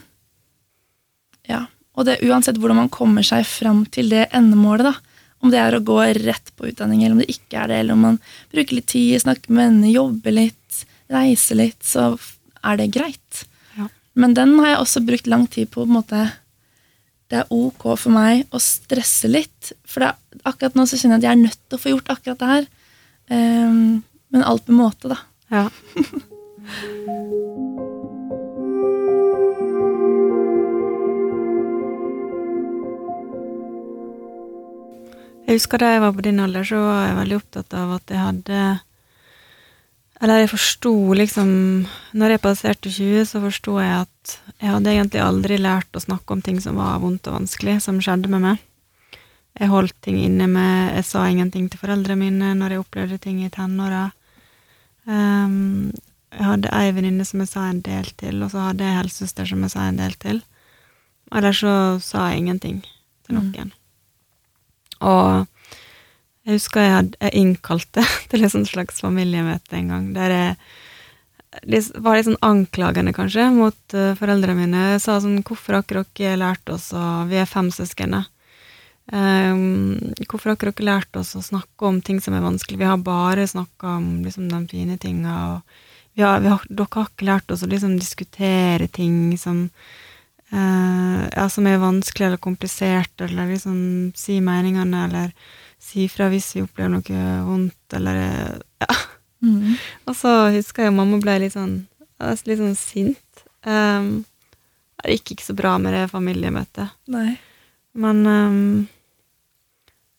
[1.50, 1.62] ja.
[1.98, 5.18] Og det uansett hvordan man kommer seg fram til det endemålet, da.
[5.42, 7.98] Om det er å gå rett på utdanning, eller om det ikke er det, eller
[7.98, 8.22] om man
[8.54, 12.12] bruker litt tid, snakker med venner, jobber litt, reiser litt, så
[12.62, 13.44] er det greit.
[14.18, 15.82] Men den har jeg også brukt lang tid på.
[15.82, 16.32] på en måte,
[17.30, 19.74] Det er ok for meg å stresse litt.
[19.84, 20.14] For det,
[20.48, 22.48] akkurat nå så kjenner jeg at jeg er nødt til å få gjort akkurat det
[22.48, 22.68] her.
[23.28, 25.18] Um, men alt med måte, da.
[25.52, 25.68] Ja.
[35.48, 38.12] Jeg husker da jeg var på din alder, så var jeg veldig opptatt av at
[38.12, 38.64] jeg hadde
[40.18, 41.50] Eller jeg forsto liksom
[42.18, 46.34] Når jeg passerte 20, så forsto jeg at jeg hadde egentlig aldri lært å snakke
[46.34, 48.64] om ting som var vondt og vanskelig, som skjedde med meg.
[49.58, 53.44] Jeg holdt ting inne med Jeg sa ingenting til foreldrene mine når jeg opplevde ting
[53.46, 54.08] i tenåra.
[55.06, 55.94] Um,
[56.34, 59.48] jeg hadde ei venninne som jeg sa en del til, og så hadde jeg helsesøster
[59.48, 60.42] som jeg sa en del til.
[61.38, 62.82] Eller så sa jeg ingenting
[63.28, 63.72] til noen.
[65.00, 65.46] Og
[66.48, 70.60] jeg husker jeg, hadde, jeg innkalte til et slags familiemøte en gang, der jeg
[71.66, 74.82] det var litt sånn anklagende, kanskje, mot uh, foreldrene mine.
[74.94, 78.18] Jeg sa sånn Hvorfor har ikke dere lært oss å Vi er fem søsken.
[79.08, 79.96] Um,
[80.28, 82.82] hvorfor har ikke dere lært oss å snakke om ting som er vanskelig?
[82.82, 85.38] Vi har bare snakka om liksom, de fine tinga,
[86.14, 89.70] vi har, vi har, dere har ikke lært oss å liksom, diskutere ting som
[90.52, 93.80] uh, ja, som er vanskelig eller komplisert, eller liksom
[94.20, 95.32] si meningene, eller
[95.80, 98.18] si fra hvis vi opplever noe vondt, eller
[98.84, 98.98] ja.
[99.46, 99.76] Mm.
[100.10, 101.80] Og så husker jeg mamma ble litt sånn,
[102.20, 103.44] litt sånn sint.
[103.68, 104.26] Um,
[105.04, 106.96] det gikk ikke så bra med det familiemøtet.
[107.14, 107.36] Nei.
[107.98, 108.88] Men um,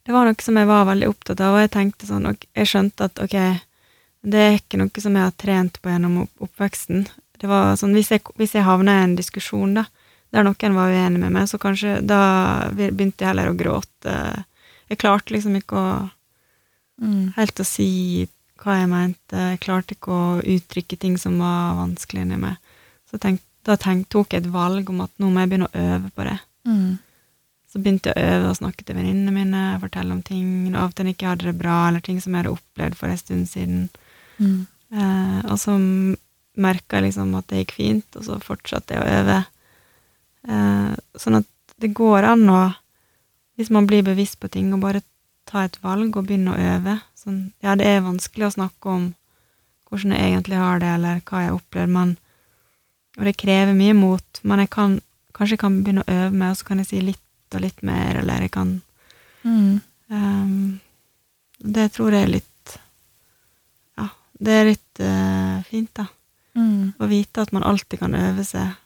[0.06, 2.70] det var noe som jeg var veldig opptatt av, og jeg tenkte sånn, og jeg
[2.70, 3.36] skjønte at ok,
[4.28, 7.06] det er ikke noe som jeg har trent på gjennom oppveksten.
[7.38, 9.84] Det var sånn, Hvis jeg, hvis jeg havna i en diskusjon da,
[10.34, 12.20] der noen var uenig med meg, så kanskje da
[12.74, 14.14] begynte jeg heller å gråte.
[14.88, 15.90] Jeg klarte liksom ikke å
[17.00, 17.32] Mm.
[17.36, 19.36] helt å si hva jeg mente.
[19.52, 22.56] Jeg klarte ikke å uttrykke ting som var vanskelig inni meg.
[23.10, 25.78] Så tenk, da tenk, tok jeg et valg om at nå må jeg begynne å
[25.78, 26.40] øve på det.
[26.66, 26.98] Mm.
[27.70, 30.94] Så begynte jeg å øve og snakke til venninnene mine, fortelle om ting av og
[30.96, 33.46] til jeg ikke hadde det bra, eller ting som jeg hadde opplevd for en stund
[33.46, 33.88] siden.
[34.40, 34.66] Mm.
[34.90, 35.76] Eh, og så
[36.58, 39.38] merka jeg liksom at det gikk fint, og så fortsatte jeg å øve.
[40.48, 41.46] Eh, sånn at
[41.78, 42.62] det går an å,
[43.58, 45.02] hvis man blir bevisst på ting, og bare
[45.48, 46.98] ta et valg og begynne å øve.
[47.18, 49.06] Sånn, ja, det er vanskelig å snakke om
[49.88, 52.16] hvordan jeg egentlig har det, eller hva jeg opplever, men
[53.18, 54.92] Og det krever mye mot, men jeg kan
[55.34, 57.82] kanskje jeg kan begynne å øve meg, og så kan jeg si litt og litt
[57.82, 58.82] mer, eller jeg kan
[59.44, 59.80] Mm.
[60.10, 60.80] um,
[61.58, 62.78] Det tror jeg er litt
[63.98, 66.06] Ja, det er litt uh, fint, da.
[66.54, 66.92] Mm.
[66.98, 68.76] Å vite at man alltid kan øve seg,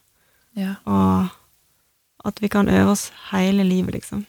[0.56, 0.76] Ja.
[0.86, 1.28] og
[2.24, 4.24] at vi kan øve oss hele livet, liksom.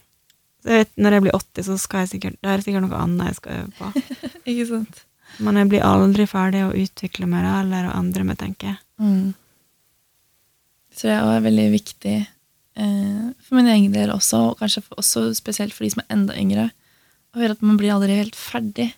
[0.64, 2.86] Så jeg vet, når jeg blir 80, så skal jeg sikkert, Det er det sikkert
[2.86, 4.04] noe annet jeg skal øve på.
[4.54, 5.02] Ikke sant?
[5.44, 8.80] Men jeg blir aldri ferdig å utvikle meg da, eller å endre meg, tenker jeg.
[9.02, 9.34] Mm.
[10.94, 15.00] Det jeg også er veldig viktig eh, for min egen del også, og kanskje for,
[15.02, 16.68] også spesielt for de som er enda yngre,
[17.34, 18.92] å høre at man blir aldri helt ferdig.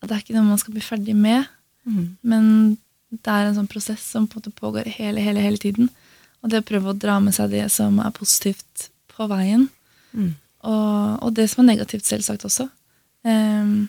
[0.00, 1.50] At det er ikke noe man skal bli ferdig med,
[2.22, 2.46] men
[3.10, 5.90] det er en sånn prosess som på en måte pågår hele, hele, hele tiden.
[6.42, 9.68] Og det å prøve å dra med seg det som er positivt på veien,
[10.12, 10.34] Mm.
[10.62, 12.68] Og, og det som er negativt, selvsagt også.
[13.26, 13.88] Um,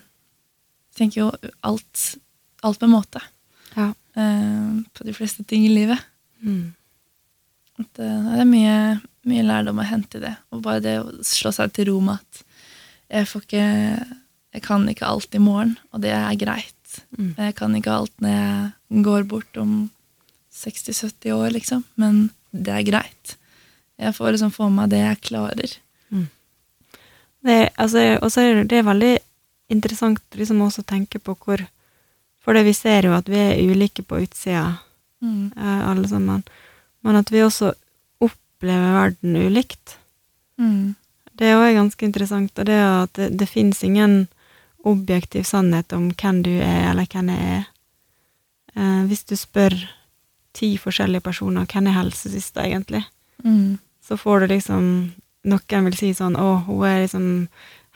[0.98, 1.28] tenker jo
[1.66, 2.04] alt,
[2.62, 3.22] alt med måte
[3.76, 3.92] Ja.
[4.16, 6.02] um, på de fleste ting i livet.
[6.44, 6.74] Mm.
[7.80, 8.74] At, eh, det er mye,
[9.26, 10.36] mye lærdom å hente i det.
[10.54, 12.44] Og bare det å slå seg til ro med at
[13.14, 13.66] jeg får ikke
[14.54, 17.00] Jeg kan ikke alt i morgen, og det er greit.
[17.18, 17.32] Mm.
[17.40, 19.72] Jeg kan ikke alt når jeg går bort om
[20.54, 21.82] 60-70 år, liksom.
[21.98, 23.34] Men det er greit.
[23.98, 25.74] Jeg får liksom få med meg det jeg klarer.
[27.44, 29.18] Det, er- altså, og så er det, er veldig
[29.70, 31.66] interessant liksom også å tenke på hvor
[32.44, 34.80] For det vi ser jo at vi er ulike på utsida,
[35.24, 35.54] Mm.
[35.58, 36.44] eh, alle sammen.
[37.04, 37.70] Men at vi også
[38.20, 39.96] opplever verden ulikt.
[40.60, 40.96] Mm.
[41.38, 44.28] Det er også ganske interessant, og det er at det, det fins ingen
[44.84, 47.64] objektiv sannhet om hvem du er, eller hvem jeg er.
[48.76, 49.74] Eh, hvis du spør
[50.54, 53.06] ti forskjellige personer hvem er helsesøster egentlig,
[53.44, 53.80] Mm.
[54.06, 55.12] så får du liksom
[55.46, 57.48] Noen vil si sånn 'Å, hun er liksom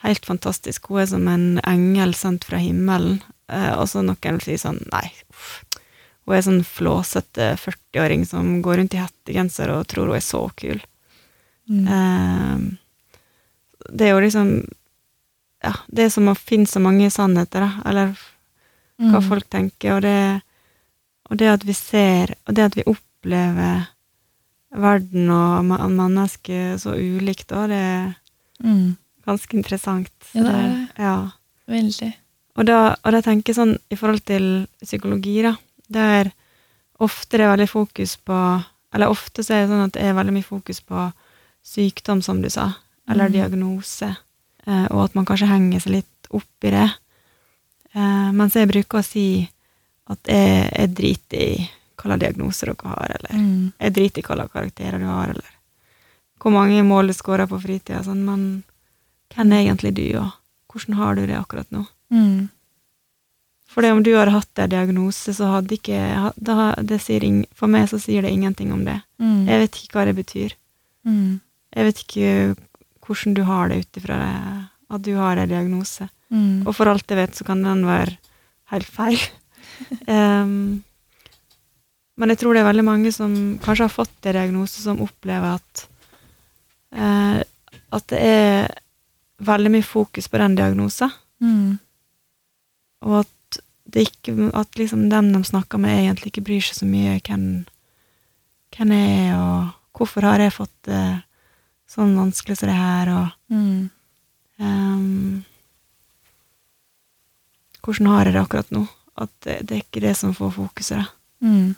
[0.04, 0.88] helt fantastisk.
[0.88, 3.22] Hun er som en engel sendt fra himmelen.
[3.48, 5.64] Eh, og så noen vil si sånn Nei, uff.
[6.26, 10.50] Hun er sånn flåsete 40-åring som går rundt i hettegenser og tror hun er så
[10.56, 10.80] kul.
[11.70, 11.86] Mm.
[11.88, 12.76] Eh,
[13.92, 14.68] det er jo liksom
[15.64, 17.82] Ja, det er som å finne så mange sannheter, da.
[17.84, 18.16] Eller
[19.00, 19.28] hva Mm.
[19.28, 20.42] folk tenker, og det,
[21.30, 23.88] og det at vi ser, og det at vi opplever
[24.74, 28.14] verden og mennesket så ulikt, da, det er
[28.64, 28.96] Mm.
[29.26, 30.10] ganske interessant.
[30.34, 30.88] Ja, det er det.
[30.98, 31.30] Ja.
[31.68, 32.14] Veldig.
[32.56, 35.52] Og da, og da tenker jeg sånn i forhold til psykologi, da,
[35.88, 36.32] der
[37.00, 40.14] ofte det er veldig fokus på Eller ofte så er det sånn at det er
[40.16, 41.12] veldig mye fokus på
[41.62, 42.72] sykdom, som du sa,
[43.06, 43.32] eller Mm.
[43.32, 44.16] diagnose,
[44.66, 46.90] eh, og at man kanskje henger seg litt opp i det.
[47.94, 49.48] Eh, mens jeg bruker å si
[50.08, 53.72] at jeg, jeg driter i hva slags diagnose dere har, eller Mm.
[53.80, 55.50] jeg driter i hva slags karakterer du har, eller
[56.40, 58.62] hvor mange mål du skårer på fritida, sånn, men
[59.34, 60.32] hvem er egentlig du, og
[60.72, 61.86] hvordan har du det akkurat nå?
[62.12, 62.48] Mm.
[63.68, 66.72] For om du hadde hatt en diagnose, så hadde ikke da,
[67.20, 69.02] ing, For meg så sier det ingenting om det.
[69.20, 69.46] Mm.
[69.46, 70.54] Jeg vet ikke hva det betyr.
[71.04, 71.40] Mm.
[71.76, 72.56] Jeg vet ikke
[73.04, 74.16] hvordan du har det ut ifra
[74.90, 76.08] at du har en diagnose.
[76.32, 76.66] Mm.
[76.66, 78.16] Og for alt jeg vet, så kan den være
[78.72, 79.18] helt feil.
[80.08, 80.82] Em,
[82.18, 85.56] men jeg tror det er veldig mange som kanskje har fått en diagnose, som opplever
[85.56, 85.84] at
[86.92, 87.40] eh,
[87.94, 88.66] at det er
[89.48, 91.12] veldig mye fokus på den diagnosen.
[91.40, 91.78] Mm.
[93.06, 96.88] Og at det ikke At liksom den de snakker med, egentlig ikke bryr seg så
[96.90, 97.44] mye hvem,
[98.76, 101.04] hvem jeg er, og hvorfor har jeg fått det
[101.88, 103.88] sånn vanskelig som det her, og Mm.
[104.60, 105.44] um,
[107.80, 108.82] Hvordan har jeg det akkurat nå?
[109.16, 111.06] At det, det er ikke det som får fokuset, da.
[111.40, 111.74] Mm.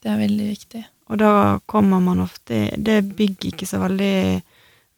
[0.00, 0.84] Det er veldig viktig.
[1.10, 4.40] Og da kommer man ofte Det bygger ikke så veldig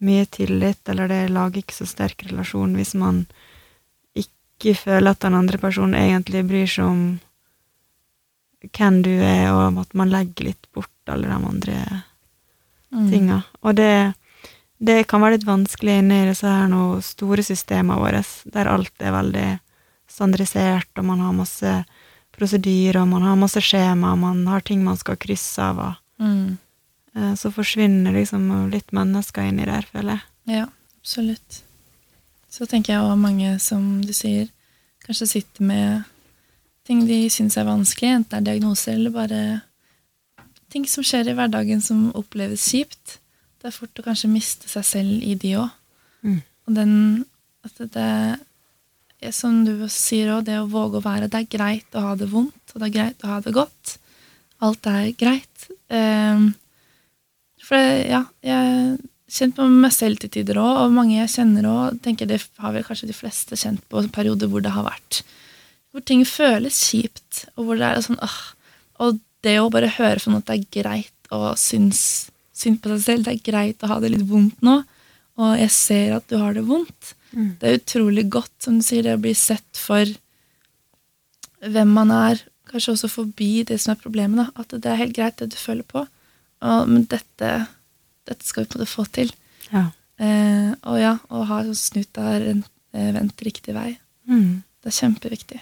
[0.02, 3.24] mye tillit, eller det lager ikke så sterk relasjon hvis man
[4.18, 7.04] ikke føler at den andre personen egentlig bryr seg om
[8.62, 11.78] hvem du er, og at man legger litt bort alle de andre
[12.92, 13.10] Mm.
[13.10, 13.42] tinga.
[13.62, 14.14] Og det,
[14.78, 18.20] det kan være litt vanskelig inne i disse her noe store systemene våre,
[18.52, 19.46] der alt er veldig
[20.12, 21.72] standardisert, og man har masse
[22.36, 26.58] prosedyrer, man har masse skjema, man har ting man skal krysse av, og Mm.
[27.16, 30.22] eh, så forsvinner liksom litt mennesker inni der, føler jeg.
[30.56, 30.66] Ja,
[31.00, 31.62] absolutt.
[32.50, 34.48] Så tenker jeg også mange, som du sier,
[35.06, 36.04] kanskje sitter med
[36.86, 39.62] ting de syns er vanskelig, enten det er diagnoser eller bare
[40.70, 43.18] ting som skjer i hverdagen som oppleves kjipt.
[43.60, 45.70] Det er fort å kanskje miste seg selv i de òg.
[46.24, 46.42] Mm.
[46.68, 46.94] Og den
[47.64, 48.40] at det
[49.30, 52.26] som du sier òg, det å våge å være Det er greit å ha det
[52.32, 53.96] vondt, og det er greit å ha det godt.
[54.62, 55.68] Alt er greit.
[55.92, 56.52] Um,
[57.62, 58.98] for ja, jeg
[59.32, 62.74] kjent på meg selv til tider òg, og mange jeg kjenner òg, tenker det har
[62.74, 65.22] vel kanskje de fleste kjent på perioder hvor det har vært
[65.92, 68.40] Hvor ting føles kjipt, og hvor det er sånn åh,
[69.04, 72.02] Og det å bare høre fra noen at det er greit å synes
[72.52, 74.82] synd på seg selv, det er greit å ha det litt vondt nå,
[75.42, 77.54] og jeg ser at du har det vondt, Mm.
[77.62, 80.04] det er utrolig godt, som du sier, det å bli sett for
[81.62, 84.60] hvem man er, kanskje også forbi det som er problemet, da.
[84.60, 86.02] At det er helt greit, det du føler på.
[86.62, 87.50] Og, men dette,
[88.28, 89.32] dette skal vi på en måte få til.
[89.72, 89.86] Ja.
[90.20, 92.60] Eh, og ja, å ha snuta eh,
[92.92, 93.94] vendt riktig vei.
[94.28, 94.62] Mm.
[94.82, 95.60] Det er kjempeviktig.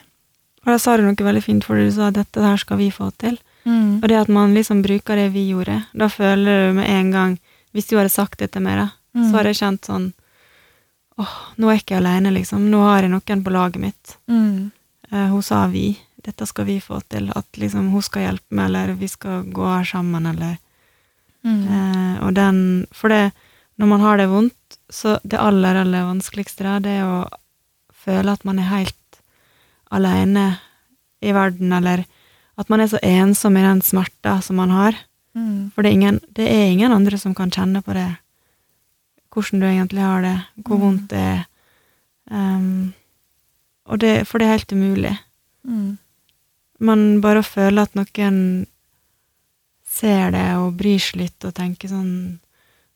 [0.65, 2.91] Og da sa du noe veldig fint, for du sa at dette her skal vi
[2.93, 3.39] få til.
[3.71, 7.39] Og det at man liksom bruker det vi gjorde, da føler du med en gang
[7.71, 9.25] Hvis du hadde sagt det til meg, da, Mm.
[9.27, 10.13] så hadde jeg kjent sånn
[11.21, 12.63] Åh, nå er jeg ikke alene, liksom.
[12.71, 14.13] Nå har jeg noen på laget mitt.
[14.31, 14.71] Mm.
[15.11, 15.99] Eh, hun sa vi.
[16.25, 17.27] Dette skal vi få til.
[17.37, 20.57] At liksom hun skal hjelpe meg, eller vi skal gå her sammen, eller
[21.45, 21.69] Mm.
[21.69, 23.33] eh, Og den For det,
[23.79, 27.29] når man har det vondt, så det aller, aller vanskeligste da, det er å
[27.93, 29.21] føle at man er helt
[29.91, 30.59] alene
[31.23, 32.05] i verden, eller
[32.59, 34.97] at man er så ensom i den smerta som man har.
[35.37, 35.71] Mm.
[35.75, 38.09] For det er, ingen, det er ingen andre som kan kjenne på det.
[39.31, 40.83] Hvordan du egentlig har det, hvor Mm.
[40.83, 41.45] vondt det er.
[42.31, 42.95] Um,
[43.99, 45.19] det, for det er helt umulig.
[45.67, 45.99] Mm.
[46.81, 48.67] Men bare å føle at noen
[49.87, 52.39] ser det og bryr seg litt og tenker sånn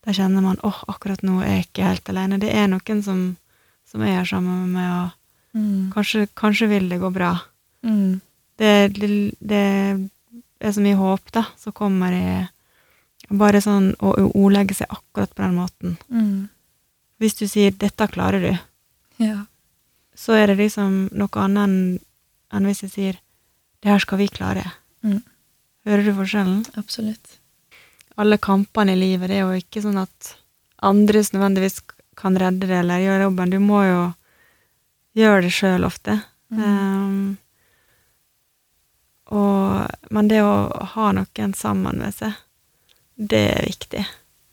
[0.05, 2.37] Da kjenner man åh, akkurat nå er jeg ikke helt alene.
[2.39, 3.37] Det er noen som,
[3.89, 5.11] som er her sammen med meg, og
[5.55, 5.89] Mm.
[5.93, 7.39] kanskje, kanskje vil det gå bra.
[7.81, 8.19] Mm.
[8.59, 10.09] Det, det, det
[10.59, 12.47] er så mye håp, da, som kommer i
[13.29, 15.97] Bare sånn å ordlegge seg akkurat på den måten.
[16.09, 16.49] Mm.
[17.19, 18.59] Hvis du sier 'dette klarer du',
[19.17, 19.45] Ja.
[20.15, 22.01] så er det liksom noe annet
[22.51, 23.15] enn hvis jeg sier
[23.81, 24.71] 'det her skal vi klare'.
[25.03, 25.23] Mm.
[25.85, 26.65] Hører du forskjellen?
[26.77, 27.39] Absolutt.
[28.17, 30.35] Alle kampene i livet, det er jo ikke sånn at
[30.81, 31.81] andres nødvendigvis
[32.15, 33.49] kan redde det eller gjøre jobben.
[33.49, 34.13] Du må jo
[35.15, 36.23] gjøre det sjøl ofte.
[36.51, 36.63] Mm.
[36.63, 37.37] Um,
[39.35, 42.35] og, men det å ha noen sammen med seg,
[43.15, 44.05] det er viktig.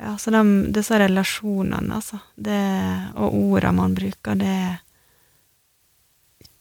[0.00, 2.60] ja, så de, disse relasjonene, altså, det,
[3.20, 4.78] og orda man bruker, det er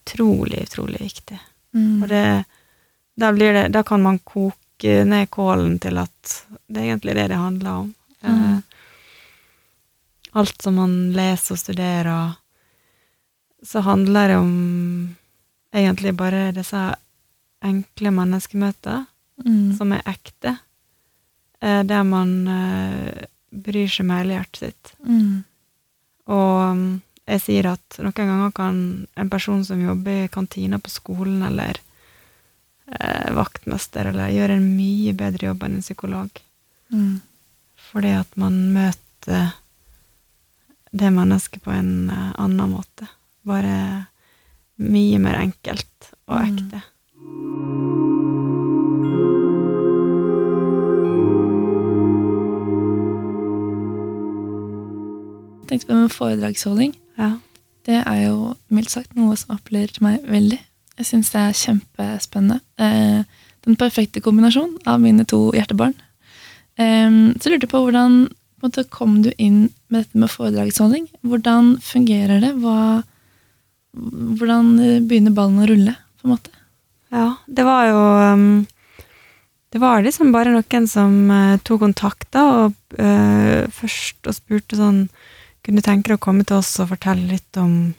[0.10, 1.40] utrolig, utrolig viktig.
[1.76, 2.04] Mm.
[2.04, 2.26] Og det,
[3.16, 6.36] da, blir det, da kan man koke ned kålen til at
[6.68, 7.94] det er egentlig det det handler om.
[8.22, 8.36] Mm.
[8.44, 8.60] Eh,
[10.40, 12.34] alt som man leser og studerer,
[13.64, 15.16] så handler det om
[15.76, 16.84] egentlig bare disse
[17.66, 19.06] enkle menneskemøter
[19.40, 19.72] Mm.
[19.78, 20.58] som er ekte,
[21.62, 24.90] eh, der man eh, bryr seg med hele hjertet sitt.
[25.08, 25.46] Mm.
[26.28, 28.82] Og mm, jeg sier at noen ganger kan
[29.16, 31.80] en person som jobber i kantina på skolen, eller
[33.00, 36.44] eh, vaktmester, eller gjøre en mye bedre jobb enn en psykolog.
[36.92, 37.22] Mm.
[37.94, 39.54] Fordi at man møter
[40.92, 43.08] det mennesket på en eh, annen måte.
[43.48, 44.06] Bare
[44.84, 46.82] mye mer enkelt og Mm.
[55.70, 56.96] Tenkte på med foredragsholding.
[57.18, 57.38] Ja.
[57.86, 60.60] Det er jo mildt sagt noe som appellerer til meg veldig.
[61.00, 62.60] Jeg syns det er kjempespennende.
[62.82, 63.24] Eh,
[63.66, 65.96] den perfekte kombinasjonen av mine to hjertebarn.
[66.78, 68.28] Eh, så lurte jeg på hvordan
[68.60, 71.06] på måte, kom du inn med dette med foredragsholdning?
[71.24, 72.50] Hvordan fungerer det?
[72.60, 73.06] Hva,
[73.96, 74.74] hvordan
[75.08, 76.59] begynner ballen å rulle, på en måte?
[77.12, 78.02] Ja, det var jo
[78.34, 78.68] um,
[79.74, 84.78] Det var liksom bare noen som uh, tok kontakt da, og uh, først og spurte
[84.78, 85.08] sånn
[85.66, 87.96] Kunne tenke deg å komme til oss og fortelle litt om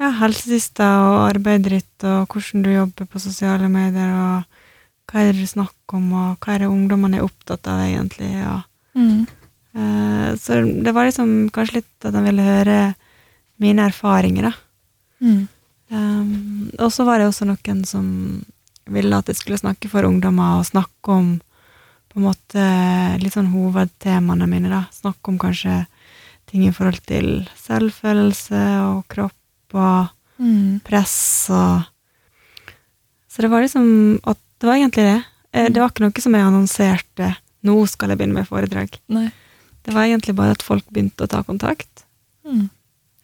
[0.00, 5.30] ja, helsesista og arbeidet ditt, og hvordan du jobber på sosiale medier, og hva er
[5.30, 9.26] det du snakker om, og hva er det ungdommene er opptatt av, egentlig, og Mm.
[9.74, 12.94] uh, Så det var liksom kanskje litt at han ville høre
[13.58, 14.52] mine erfaringer, da.
[15.22, 15.48] Mm.
[15.94, 18.06] Um, og så var det også noen som
[18.90, 21.28] ville at jeg skulle snakke for ungdommer, og snakke om
[22.10, 22.64] på en måte
[23.22, 24.84] litt sånn hovedtemaene mine, da.
[24.94, 25.84] Snakke om kanskje
[26.50, 30.80] ting i forhold til selvfølelse og kropp og Mm.
[30.82, 31.84] press og
[33.30, 35.24] Så det var liksom at Det var egentlig det.
[35.52, 38.98] Eh, Det var ikke noe som jeg annonserte 'nå skal jeg begynne med foredrag'.
[39.08, 39.30] Nei.
[39.84, 42.04] Det var egentlig bare at folk begynte å ta kontakt.
[42.46, 42.70] Mm.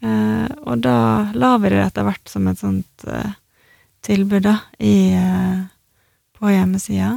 [0.00, 0.96] Eh, og da
[1.36, 3.34] la vi det etter hvert som et sånt eh,
[4.06, 5.60] tilbud da, i, eh,
[6.38, 7.12] på hjemmesida.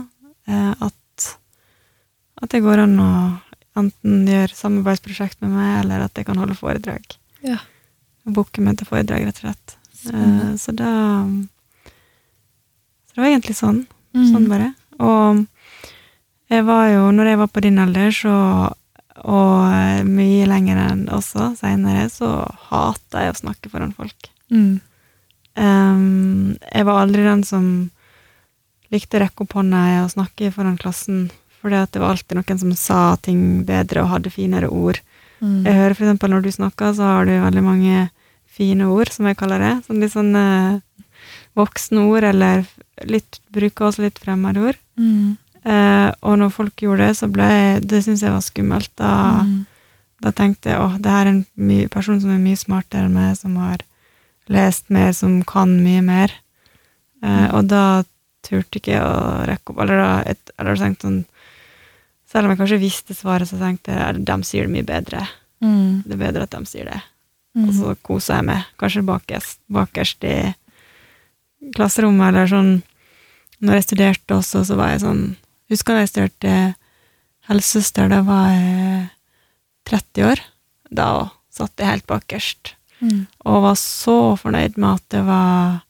[0.47, 1.29] Eh, at,
[2.43, 3.13] at det går an å
[3.79, 7.15] enten gjøre samarbeidsprosjekt med meg, eller at jeg kan holde foredrag.
[7.45, 7.61] Ja.
[8.23, 9.77] Booke meg til foredrag, rett og slett.
[10.11, 10.91] Eh, så da
[13.13, 13.83] Så det var egentlig sånn.
[14.13, 14.29] Mm.
[14.31, 14.71] Sånn bare.
[14.97, 15.43] Og
[16.49, 18.33] jeg var jo, når jeg var på din alder, så
[19.23, 24.29] og eh, mye lenger enn også seinere, så hata jeg å snakke foran folk.
[24.51, 24.81] Mm.
[25.53, 27.67] Um, jeg var aldri den som
[28.93, 31.27] likte å rekke opp hånda og snakke foran klassen,
[31.61, 34.99] fordi at det var alltid noen som sa ting bedre og hadde finere ord.
[35.39, 35.63] Mm.
[35.67, 38.07] Jeg hører eksempel når du snakker, så har du veldig mange
[38.53, 39.73] fine ord, som jeg kaller det.
[39.87, 40.81] Sånn litt sånn eh,
[41.57, 42.67] voksne ord, eller
[43.09, 44.77] litt, bruker også litt fremmedord.
[44.99, 45.39] Mm.
[45.65, 48.91] Eh, og når folk gjorde det, så ble jeg Det syntes jeg var skummelt.
[48.99, 49.11] Da,
[49.43, 49.65] Mm.
[50.21, 53.13] da tenkte jeg åh, det her er en my person som er mye smartere enn
[53.13, 53.79] meg, som har
[54.49, 56.31] lest mer, som kan mye mer.
[57.23, 58.03] Eh, og da
[58.43, 61.25] turte ikke jeg å rekke opp Eller da et, eller tenkte sånn
[62.27, 65.27] Selv om jeg kanskje visste svaret, så tenkte jeg de sier det mye bedre.
[65.61, 66.01] Mm.
[66.03, 67.01] Det er bedre at de sier det.
[67.55, 67.67] Mm.
[67.69, 70.53] Og så koser jeg meg, kanskje bakerst, bakerst i
[71.75, 72.73] klasserommet, eller sånn
[73.63, 75.21] Når jeg studerte også, så var jeg sånn
[75.73, 76.55] Husker da jeg studerte
[77.49, 79.09] helsesøster, da var jeg
[79.89, 80.41] 30 år.
[80.93, 81.07] Da
[81.53, 83.25] satt jeg helt bakerst, Mm.
[83.43, 85.81] og var så fornøyd med at det var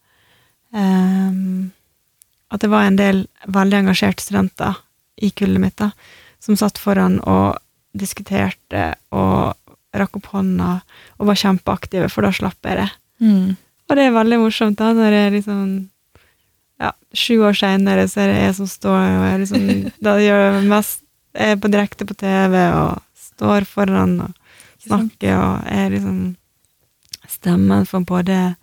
[0.74, 1.72] um,
[2.50, 4.80] At det var en del veldig engasjerte studenter
[5.22, 5.92] i kullet mitt, da,
[6.42, 7.58] som satt foran og
[7.98, 9.54] diskuterte og
[9.94, 10.72] rakk opp hånda
[11.20, 12.90] og var kjempeaktive, for da slapp jeg det.
[13.22, 13.56] Mm.
[13.90, 15.68] Og det er veldig morsomt, da, når jeg liksom
[17.14, 19.68] sju år seinere så er det jeg som står og jeg liksom
[20.04, 21.04] Da gjør jeg mest
[21.34, 23.02] Jeg er på direkte på TV og
[23.34, 24.34] står foran og
[24.84, 26.20] snakker og er liksom
[27.30, 28.56] stemmen for både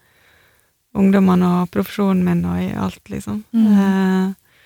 [0.94, 3.42] ungdommene og profesjonen min og i alt, liksom.
[3.54, 3.66] Mm.
[3.78, 4.60] Eh,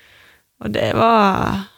[0.64, 1.70] og det var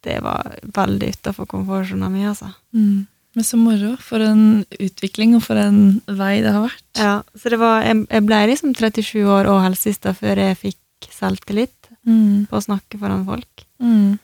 [0.00, 2.54] Det var veldig utafor komfortsona mi, altså.
[2.72, 3.06] Mm.
[3.36, 3.96] Men så moro.
[4.00, 6.86] For en utvikling, og for en vei det har vært.
[6.96, 10.78] Ja, så det var Jeg, jeg ble liksom 37 år og helsesista før jeg fikk
[11.08, 11.76] selvtillit
[12.06, 12.46] Mm.
[12.48, 13.64] på å snakke foran folk.
[13.82, 14.18] Mm.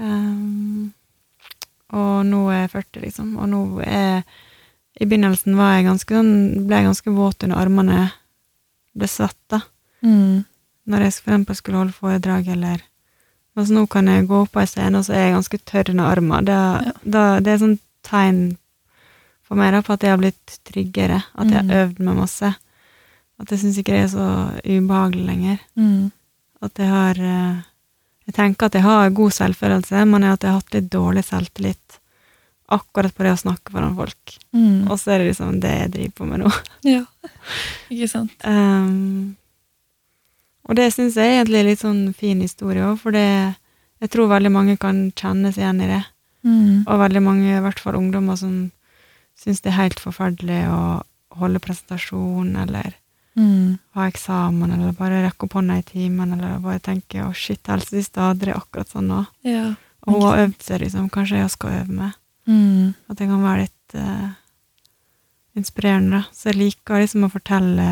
[0.00, 0.92] Um,
[1.92, 3.34] og nå er jeg 40, liksom.
[3.38, 4.22] Og nå er
[5.00, 8.12] I begynnelsen var jeg ganske sånn Ble jeg ganske våt under armene.
[8.96, 9.62] Ble svetta.
[10.02, 10.44] Mm.
[10.88, 12.82] Når jeg for eksempel skulle holde foredrag, eller
[13.58, 16.04] Altså nå kan jeg gå på en scene, og så er jeg ganske tørr under
[16.06, 16.44] armene.
[16.46, 16.52] Det,
[16.86, 16.92] Ja.
[17.04, 18.56] det, det er sånn tegn
[19.42, 21.22] for meg da, på at jeg har blitt tryggere.
[21.34, 21.68] At jeg Mm.
[21.70, 22.54] har øvd meg masse.
[23.40, 24.28] At jeg syns ikke det er så
[24.66, 25.60] ubehagelig lenger.
[25.80, 26.10] Mm.
[26.60, 27.66] At jeg har eh,
[28.28, 31.96] Jeg tenker at jeg har god selvfølelse, men at jeg har hatt litt dårlig selvtillit
[32.70, 34.36] akkurat på det å snakke foran folk.
[34.54, 34.86] Mm.
[34.86, 36.52] Og så er det liksom det jeg driver på med nå.
[36.94, 37.02] Ja.
[37.90, 38.36] Ikke sant?
[38.46, 39.34] Um,
[40.68, 43.26] og det syns jeg egentlig er litt sånn fin historie òg, for det,
[44.04, 46.02] jeg tror veldig mange kan kjenne seg igjen i det.
[46.46, 46.86] Mm.
[46.86, 48.70] Og veldig mange, i hvert fall ungdommer, som
[49.40, 50.80] syns det er helt forferdelig å
[51.40, 52.94] holde presentasjon, eller
[53.38, 53.78] Mm.
[53.94, 57.94] ha eksamen, eller bare rekke opp hånda i timen, eller bare tenke 'å, shit, Else
[57.94, 59.26] det er akkurat sånn nå'.
[59.46, 59.74] Ja.
[60.06, 61.10] Og hun har øvd seg, liksom.
[61.10, 62.12] Kanskje jeg skal øve meg.
[62.48, 62.94] Mm.
[63.08, 64.30] At det kan være litt uh,
[65.56, 66.24] inspirerende.
[66.32, 67.88] Så jeg liker liksom å fortelle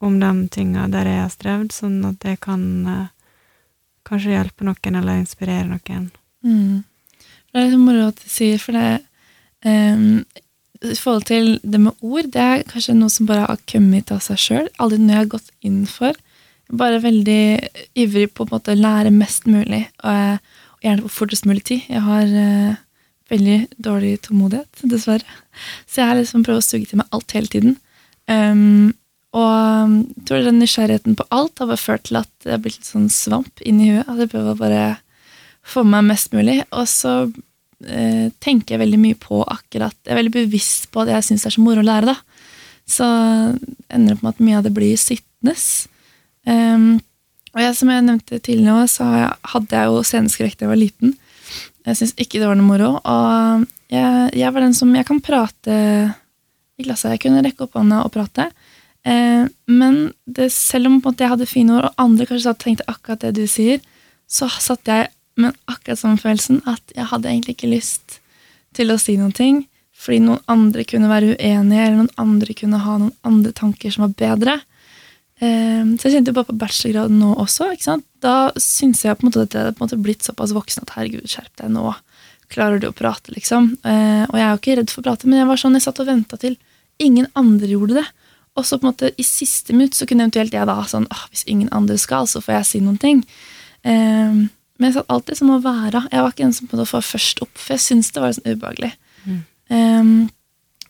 [0.00, 3.06] om de tinga der jeg har strevd, sånn at det kan uh,
[4.06, 6.10] kanskje hjelpe noen, eller inspirere noen.
[6.46, 6.84] Mm.
[7.52, 9.00] Det er litt moro at du sier, for det
[9.64, 10.24] ehm,
[10.82, 14.22] I forhold til det med ord, det er kanskje noe som bare har kommet av
[14.24, 14.70] seg sjøl.
[14.82, 16.16] Aldri noe jeg har gått inn for.
[16.76, 17.42] Bare veldig
[17.98, 20.42] ivrig på å en måte lære mest mulig, og,
[20.76, 21.86] og gjerne på fortest mulig tid.
[21.92, 22.76] Jeg har uh,
[23.32, 25.40] veldig dårlig tålmodighet, dessverre.
[25.86, 27.76] Så jeg har liksom prøvd å suge til meg alt hele tiden.
[28.26, 28.94] Um,
[29.36, 32.62] og um, jeg tror den nysgjerrigheten på alt har bare ført til at det har
[32.64, 34.06] blitt litt sånn svamp inni huet.
[34.08, 34.84] At jeg prøver å bare
[35.66, 36.60] få med meg mest mulig.
[36.72, 37.18] Og så
[37.84, 41.44] eh, tenker jeg veldig mye på akkurat Jeg er veldig bevisst på at jeg syns
[41.44, 42.16] det er så moro å lære, da.
[42.86, 43.06] Så
[43.90, 45.56] ender det på at mye av det blir sittende.
[46.46, 47.00] Um,
[47.56, 49.06] og jeg, som jeg nevnte tidligere, så
[49.54, 51.16] hadde jeg jo sceneskrekk da jeg var liten.
[51.86, 52.92] Jeg syns ikke det var noe moro.
[53.00, 55.76] Og jeg, jeg var den som Jeg kan prate
[56.76, 57.14] i klassa.
[57.14, 58.50] Jeg kunne rekke opp hånda og prate.
[59.06, 63.36] Eh, men det, selv om jeg hadde fine ord, og andre kanskje tenkte akkurat det
[63.38, 63.80] du sier,
[64.26, 65.08] så satt jeg
[65.40, 68.20] med akkurat samme følelsen at jeg hadde egentlig ikke lyst
[68.76, 69.64] til å si noen ting,
[69.96, 74.06] fordi noen andre kunne være uenige, eller noen andre kunne ha noen andre tanker som
[74.06, 74.56] var bedre.
[75.40, 77.70] Eh, så jeg kjente jo bare på bachelorgraden nå også.
[77.72, 78.06] ikke sant?
[78.24, 81.52] Da syns jeg på en måte at jeg hadde blitt såpass voksen at herregud, skjerp
[81.60, 81.90] deg nå.
[82.52, 83.72] Klarer du å prate, liksom?
[83.82, 85.86] Eh, og jeg er jo ikke redd for å prate, men jeg var sånn, jeg
[85.88, 86.56] satt og venta til
[87.02, 88.06] ingen andre gjorde det.
[88.56, 91.24] Og så på en måte i siste minutt så kunne eventuelt jeg da sånn åh,
[91.28, 93.24] Hvis ingen andre skal, så får jeg si noen ting.
[93.84, 94.46] Eh,
[94.76, 96.06] men jeg satt alltid som å være.
[96.12, 98.56] Jeg var ikke den som på få først opp, for jeg syntes det var sånn
[98.56, 98.92] ubehagelig.
[99.24, 99.38] Mm.
[99.72, 100.10] Um,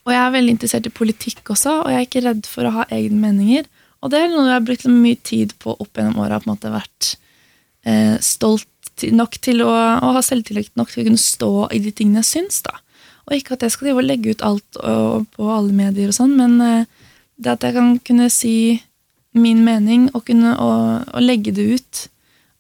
[0.07, 2.75] og jeg er veldig interessert i politikk også, og jeg er ikke redd for å
[2.79, 3.67] ha egne meninger.
[4.05, 6.39] Og det er noe jeg har brukt mye tid på opp gjennom åra.
[6.47, 7.17] vært
[7.83, 8.69] eh, stolt
[9.11, 12.31] nok til å, å ha selvtillit nok til å kunne stå i de tingene jeg
[12.31, 12.63] syns.
[12.63, 12.79] da.
[13.27, 16.61] Og ikke at jeg skal legge ut alt og, på alle medier, og sånn, men
[16.63, 18.57] eh, det at jeg kan kunne si
[19.37, 22.07] min mening og kunne og, og legge det ut.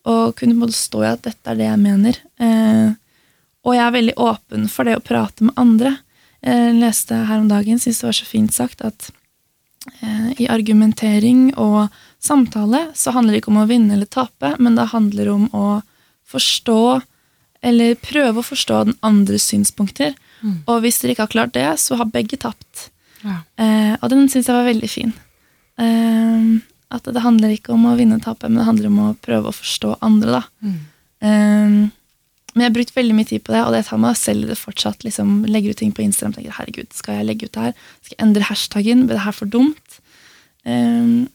[0.06, 2.18] Og kunne både stå i at dette er det jeg mener.
[2.38, 2.94] Eh,
[3.66, 5.96] og jeg er veldig åpen for det å prate med andre.
[6.46, 9.08] Jeg leste her om dagen, syns det var så fint sagt, at
[9.98, 11.88] eh, i argumentering og
[12.22, 15.66] samtale så handler det ikke om å vinne eller tape, men det handler om å
[16.30, 16.80] forstå,
[17.66, 20.14] eller prøve å forstå den andres synspunkter.
[20.42, 20.60] Mm.
[20.68, 22.90] Og hvis dere ikke har klart det, så har begge tapt.
[23.24, 23.40] Ja.
[23.58, 25.14] Eh, og den syns jeg var veldig fin.
[25.82, 26.50] Eh,
[26.94, 29.50] at det handler ikke om å vinne og tape, men det handler om å prøve
[29.50, 30.38] å forstå andre.
[30.38, 30.42] da.
[30.62, 30.76] Mm.
[31.26, 31.78] Um,
[32.56, 34.50] men jeg har brukt veldig mye tid på det, og det tar meg selv i
[34.52, 35.02] det fortsatt.
[35.04, 37.74] liksom Legger ut ting på Instagram tenker herregud, skal jeg legge ut det her?
[38.00, 39.02] Skal jeg endre hashtaggen?
[39.04, 39.98] Blir det her for dumt?
[40.64, 41.26] Um,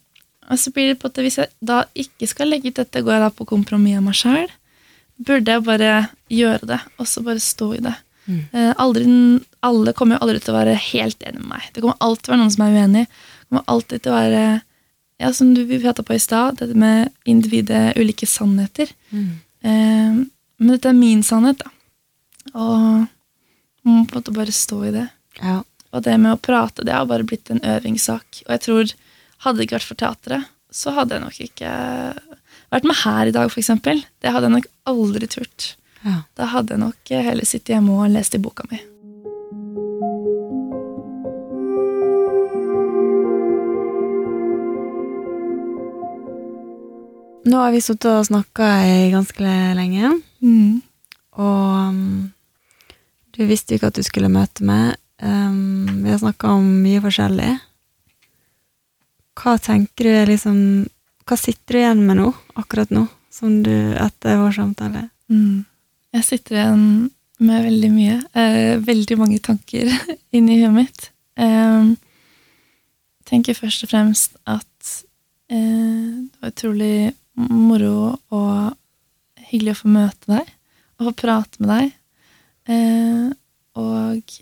[0.51, 3.13] og så blir det på at Hvis jeg da ikke skal legge ut dette, går
[3.13, 4.49] jeg da på kompromiss med meg sjæl?
[5.21, 5.91] Burde jeg bare
[6.33, 7.93] gjøre det, og så bare stå i det?
[8.25, 8.41] Mm.
[8.55, 9.05] Uh, aldri,
[9.61, 11.69] alle kommer jo aldri til å være helt enig med meg.
[11.69, 13.05] Det kommer alltid til å være noen som er uenig.
[13.05, 14.43] Det kommer alltid til å være
[15.21, 18.89] ja, som du vi prata på i stad, dette med individet, ulike sannheter.
[19.13, 19.31] Mm.
[19.61, 20.21] Eh,
[20.61, 21.69] men dette er min sannhet, da.
[22.57, 23.05] Og
[23.85, 25.07] man må på en måte bare stå i det.
[25.41, 25.59] Ja.
[25.91, 28.43] Og det med å prate, det har bare blitt en øvingssak.
[28.47, 28.93] Og jeg tror,
[29.45, 31.71] hadde det ikke vært for teatret, så hadde jeg nok ikke
[32.71, 34.05] vært med her i dag, eksempel.
[34.23, 35.73] Det hadde jeg nok aldri turt.
[36.05, 36.21] ja.
[36.39, 38.79] Da hadde jeg nok heller sittet hjemme og lest i boka mi.
[47.45, 48.67] Nå har vi sittet og snakka
[49.13, 50.11] ganske lenge,
[50.41, 50.81] Mm.
[51.37, 52.31] og um,
[53.37, 54.95] du visste jo ikke at du skulle møte meg.
[55.21, 57.51] Um, vi har snakka om mye forskjellig.
[59.37, 60.57] Hva tenker du liksom
[61.25, 65.03] Hva sitter du igjen med nå, akkurat nå, som du etter vår samtale?
[65.29, 65.63] Mm.
[66.17, 68.17] Jeg sitter igjen med veldig mye.
[68.35, 69.87] Eh, veldig mange tanker
[70.35, 71.05] inni huet mitt.
[71.37, 71.93] Eh,
[73.29, 74.91] tenker først og fremst at
[75.53, 78.73] eh, det var utrolig moro og
[79.51, 80.49] hyggelig å få møte deg
[80.99, 81.93] og få prate med deg.
[82.71, 83.27] Eh,
[83.81, 84.35] og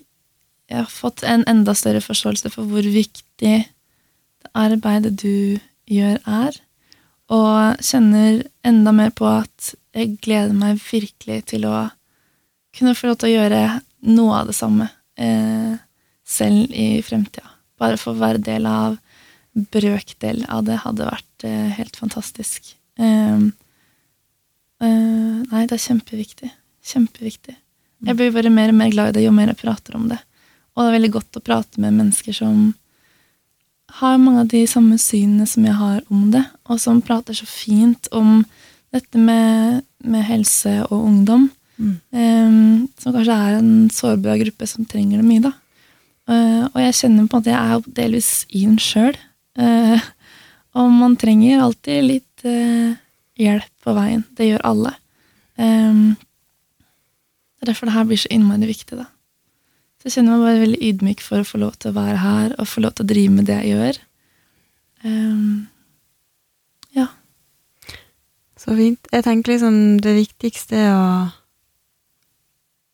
[0.70, 5.58] jeg har fått en enda større forståelse for hvor viktig det arbeidet du
[5.90, 6.58] gjør, er.
[7.30, 11.88] Og kjenner enda mer på at jeg gleder meg virkelig til å
[12.76, 13.62] kunne få lov til å gjøre
[14.10, 14.86] noe av det samme
[15.18, 15.78] eh,
[16.26, 17.46] selv i fremtida.
[17.80, 18.98] Bare få være del av
[19.50, 22.76] brøkdel av det hadde vært eh, helt fantastisk.
[23.00, 23.50] Eh
[25.50, 26.50] nei, det er kjempeviktig.
[26.90, 27.56] Kjempeviktig.
[28.06, 30.20] Jeg blir bare mer og mer glad i det jo mer jeg prater om det.
[30.72, 32.70] Og det er veldig godt å prate med mennesker som
[34.00, 37.48] har mange av de samme synene som jeg har om det, og som prater så
[37.48, 38.44] fint om
[38.94, 41.48] dette med, med helse og ungdom.
[41.80, 41.96] Mm.
[42.14, 45.52] Um, som kanskje er en sårbar gruppe som trenger det mye, da.
[46.30, 49.18] Uh, og jeg kjenner på at jeg er delvis i den sjøl.
[49.58, 49.98] Uh,
[50.78, 52.98] og man trenger alltid litt uh,
[53.40, 54.24] hjelp på veien.
[54.36, 54.92] Det gjør alle.
[55.60, 56.16] Um,
[57.60, 59.08] det er derfor det her blir så innmari viktig, da.
[60.00, 62.54] Så jeg kjenner meg bare veldig ydmyk for å få lov til å være her
[62.56, 63.98] og få lov til å drive med det jeg gjør.
[65.04, 65.66] Um,
[66.96, 67.04] ja.
[68.56, 69.10] Så fint.
[69.12, 71.10] Jeg tenker liksom det viktigste er å,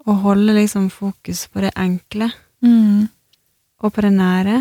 [0.06, 2.32] å holde liksom fokus på det enkle.
[2.66, 3.06] Mm.
[3.86, 4.58] Og på det nære.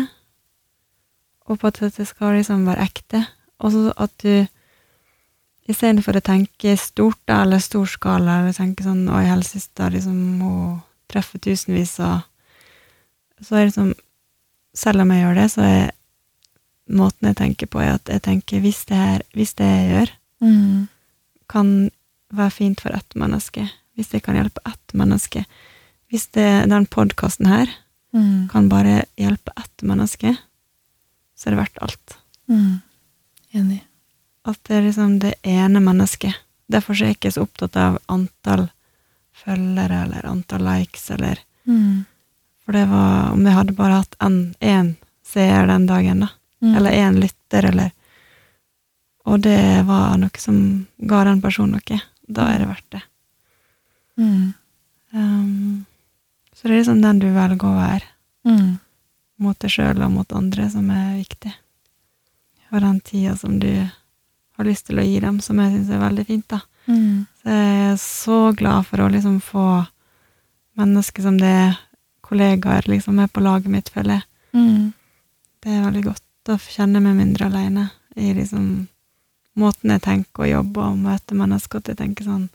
[1.50, 3.24] Og på at det skal liksom være ekte.
[3.58, 4.46] Og så at du
[5.66, 11.38] istedenfor å tenke stort da, eller storskala, eller tenke sånn Oi, helsesøster liksom hun treffe
[11.42, 12.24] tusenvis av
[13.44, 13.94] så er det som
[14.76, 15.86] Selv om jeg gjør det, så er
[16.92, 20.10] måten jeg tenker på, er at jeg tenker hvis det, her, hvis det jeg gjør,
[20.44, 20.82] mm.
[21.48, 21.70] kan
[22.36, 23.64] være fint for ett menneske,
[23.96, 25.46] hvis det kan hjelpe ett menneske
[26.12, 27.72] Hvis det, den podkasten her
[28.12, 28.52] mm.
[28.52, 30.36] kan bare hjelpe ett menneske,
[31.34, 32.18] så er det verdt alt.
[32.52, 32.76] Mm.
[33.56, 33.80] Enig.
[34.46, 36.34] At det er liksom det ene mennesket.
[36.70, 38.68] Derfor er jeg ikke så opptatt av antall
[39.36, 42.04] følgere eller antall likes eller mm.
[42.64, 44.94] For det var om jeg hadde bare hatt én
[45.26, 46.28] seer den dagen, da.
[46.62, 46.72] Mm.
[46.74, 47.92] Eller én lytter, eller
[49.26, 52.00] Og det var noe som ga den personen noe.
[52.26, 53.02] Da er det verdt det.
[54.18, 54.52] Mm.
[55.10, 55.84] Um,
[56.54, 58.06] så det er liksom den du velger å være.
[58.46, 58.78] Mm.
[59.42, 61.52] Mot deg sjøl og mot andre, som er viktig.
[62.70, 63.70] Og den tida som du
[64.56, 66.60] har lyst til å gi dem, som jeg syns er veldig fint, da.
[66.86, 67.26] Mm.
[67.40, 69.66] Så jeg er så glad for å liksom få
[70.76, 71.76] mennesker som det er
[72.26, 74.26] kollegaer liksom er på laget mitt, føler jeg.
[74.56, 74.92] Mm.
[75.62, 78.86] Det er veldig godt å kjenne meg mindre aleine i liksom
[79.60, 81.80] måten jeg tenker og jobber og møter mennesker.
[81.80, 82.48] At jeg tenker sånn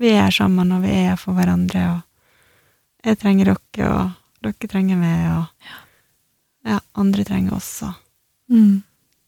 [0.00, 4.98] Vi er sammen, og vi er for hverandre, og jeg trenger dere, og dere trenger
[4.98, 7.92] meg, og ja, andre trenger oss, og
[8.50, 8.80] mm.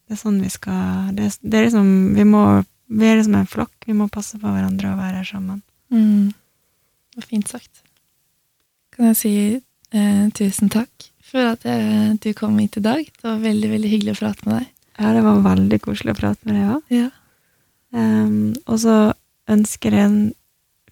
[0.05, 2.43] Det er sånn vi skal det, det, er liksom Vi må
[2.93, 3.75] Vi er liksom en flokk.
[3.87, 5.63] Vi må passe på hverandre og være her sammen.
[5.89, 6.35] Mm.
[7.15, 7.81] Det var fint sagt.
[8.95, 9.37] Kan jeg si
[9.95, 13.05] Eh, tusen takk for at jeg, du kom hit i dag.
[13.07, 14.71] Det var veldig veldig hyggelig å prate med deg.
[14.99, 16.95] Ja, det var veldig koselig å prate med deg òg.
[16.95, 17.11] Ja.
[17.95, 18.97] Um, og så
[19.51, 20.19] ønsker jeg en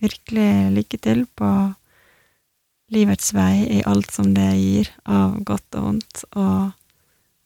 [0.03, 1.51] virkelig lykke til på
[2.95, 6.71] livets vei i alt som det gir av godt og vondt, og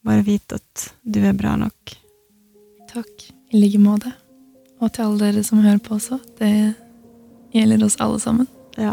[0.07, 1.97] bare vite at du er bra nok.
[2.93, 3.27] Takk.
[3.51, 4.13] I like måte.
[4.81, 6.21] Og til alle dere som hører på også.
[6.39, 6.53] Det
[7.55, 8.49] gjelder oss alle sammen.
[8.79, 8.93] Ja.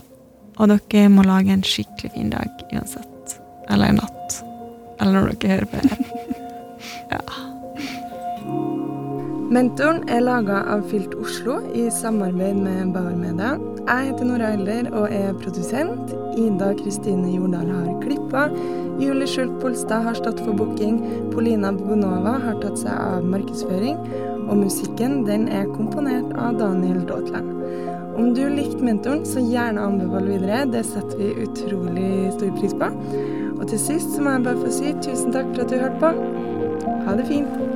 [0.57, 3.37] Og dere må lage en skikkelig fin dag uansett.
[3.69, 4.37] Eller en natt.
[5.01, 5.97] Eller når dere hører på det.
[7.13, 7.23] ja.
[9.53, 13.51] Mentoren er laga av Fylt Oslo i samarbeid med Bauer Media.
[13.83, 16.15] Jeg heter Nora Eiler og er produsent.
[16.39, 18.47] Ida Kristine Jordal har klippa.
[18.99, 20.99] Julie Skjult Polstad har stått for booking.
[21.31, 23.97] Polina Bonova har tatt seg av markedsføring.
[24.43, 27.49] Og musikken den er komponert av Daniel Daatland.
[28.13, 30.65] Om du likte mentoren, så gjerne anbefal videre.
[30.69, 32.91] Det setter vi utrolig stor pris på.
[33.57, 36.03] Og til sist så må jeg bare få si tusen takk for at du hørte
[36.03, 36.91] på.
[37.07, 37.72] Ha det fint.